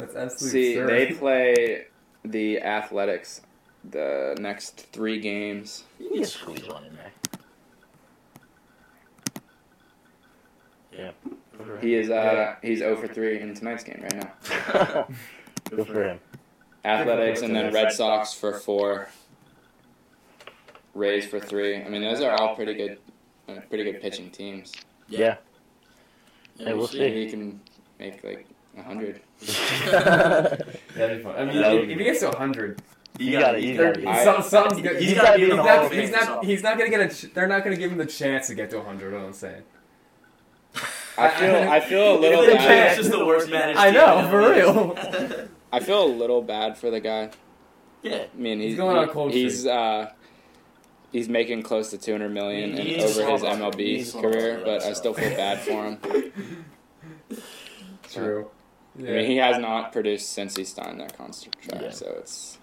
[0.00, 0.90] That's absolutely See, absurd.
[0.90, 1.84] they play
[2.24, 3.42] the Athletics
[3.88, 5.84] the next three games.
[5.98, 7.12] You can squeeze one in there.
[10.92, 11.10] Yeah.
[11.80, 15.06] He is uh he's 0 for 3 in tonight's game right now.
[15.70, 16.20] Good for him.
[16.84, 19.08] Athletics and then Red Sox for four.
[20.94, 21.82] Rays for three.
[21.82, 22.98] I mean, those are all pretty good,
[23.48, 24.72] uh, pretty good pitching teams.
[25.06, 25.36] Yeah.
[26.58, 26.98] Hey, we'll see.
[26.98, 27.60] Maybe he can
[27.98, 28.46] make like
[28.76, 29.20] a hundred.
[29.86, 31.36] That'd be fun.
[31.36, 32.82] I mean, if, if he gets to 100,
[33.18, 34.08] You gotta, you gotta.
[34.08, 35.00] I- some, something's good.
[35.00, 36.78] He's He's, gotta not, be in he's, the Hall of Fame he's, not, he's not
[36.78, 37.08] gonna get a.
[37.08, 39.12] ch- They're not gonna give him the chance to get to 100.
[39.12, 39.62] What I'm saying.
[41.18, 42.60] I feel, I feel a little The bad.
[42.60, 45.48] can't- just the worst managed I know, for real.
[45.72, 47.30] I feel a little bad for the guy.
[48.02, 48.24] yeah.
[48.34, 50.10] I mean, he's, He's going on a cold He's uh,
[51.12, 53.58] he's making close to 200 million He- he in, needs to over his slow down.
[53.58, 55.98] He MLB needs to slow career, but I still feel bad for him.
[58.12, 58.50] True.
[59.08, 61.90] I mean, he has not produced since he signed that contract, Yeah.
[61.90, 62.58] so it's.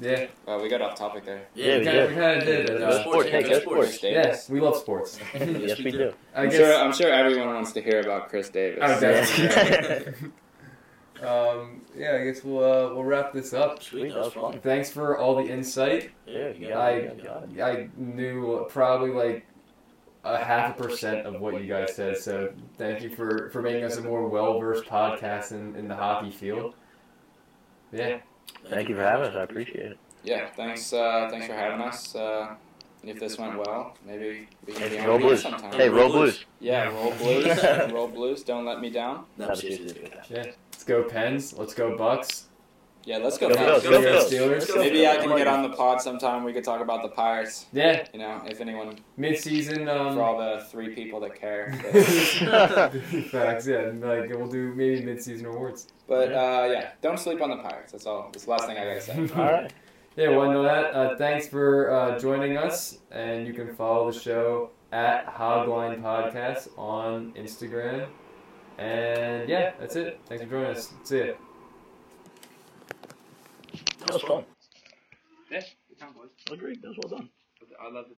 [0.00, 0.28] Yeah.
[0.46, 1.42] Well, we got off topic there.
[1.54, 2.08] Yeah, we we kinda, did.
[2.10, 2.66] we kind of did.
[2.78, 4.02] Go uh, sports, hey, go sports.
[4.02, 5.18] yes, we love sports.
[5.34, 6.14] Yes, we do.
[6.34, 6.56] I I'm guess.
[6.58, 6.74] sure.
[6.74, 8.78] I'm sure everyone wants to hear about Chris Davis.
[8.82, 10.30] Oh, definitely.
[11.20, 11.28] Yeah.
[11.30, 13.82] um, yeah, I guess we'll uh, we'll wrap this up.
[13.82, 14.58] Sweet, that was fun.
[14.60, 16.12] Thanks for all the insight.
[16.26, 17.16] Yeah, you got I it.
[17.18, 17.24] You
[17.56, 17.78] got it.
[17.78, 19.44] I knew probably like
[20.24, 22.16] a half a percent of what you guys said.
[22.18, 25.94] So thank you for for making us a more well versed podcast in, in the
[25.96, 26.74] hockey field.
[27.92, 28.18] Yeah,
[28.68, 29.34] Thank you for having us.
[29.36, 29.98] I appreciate it.
[30.22, 30.50] Yeah.
[30.50, 30.92] Thanks.
[30.92, 32.14] Uh, thanks for having us.
[32.14, 32.54] Uh,
[33.02, 35.42] if this went well, maybe we can Hey, be on roll again blues.
[35.42, 35.72] sometime.
[35.72, 36.44] Hey, roll blues.
[36.60, 37.64] Yeah, roll blues.
[37.92, 38.42] roll blues.
[38.44, 39.24] Don't let me down.
[39.38, 40.22] No, but seriously, it's a good time.
[40.28, 40.42] yeah.
[40.72, 41.54] Let's go Pens.
[41.56, 42.46] Let's go Bucks.
[43.04, 43.48] Yeah, let's go.
[43.48, 43.80] Go Phils.
[43.80, 44.02] Phils, go Steelers.
[44.02, 44.28] Phils.
[44.28, 44.50] Steelers.
[44.50, 46.44] Let's go Maybe I can get on the pod sometime.
[46.44, 47.66] We could talk about the Pirates.
[47.72, 49.88] Yeah, You know, if anyone, mid season.
[49.88, 51.72] Um, for all the three people that care.
[53.30, 53.66] Facts.
[53.66, 55.88] Yeah, and, like we'll do maybe mid season awards.
[56.06, 57.92] But uh, yeah, don't sleep on the Pirates.
[57.92, 58.28] That's all.
[58.32, 59.14] That's the last thing I gotta say.
[59.36, 59.72] All right.
[60.16, 60.92] Yeah, well, know that.
[60.92, 66.76] Uh, thanks for uh, joining us, and you can follow the show at Hogline Podcast
[66.76, 68.08] on Instagram.
[68.76, 70.20] And yeah, that's it.
[70.26, 70.92] Thanks for joining us.
[71.04, 71.32] See ya.
[74.00, 74.44] That was fun.
[75.50, 75.62] Yeah,
[76.52, 76.82] Agreed.
[76.82, 77.30] That was well done.
[77.80, 78.18] I love it.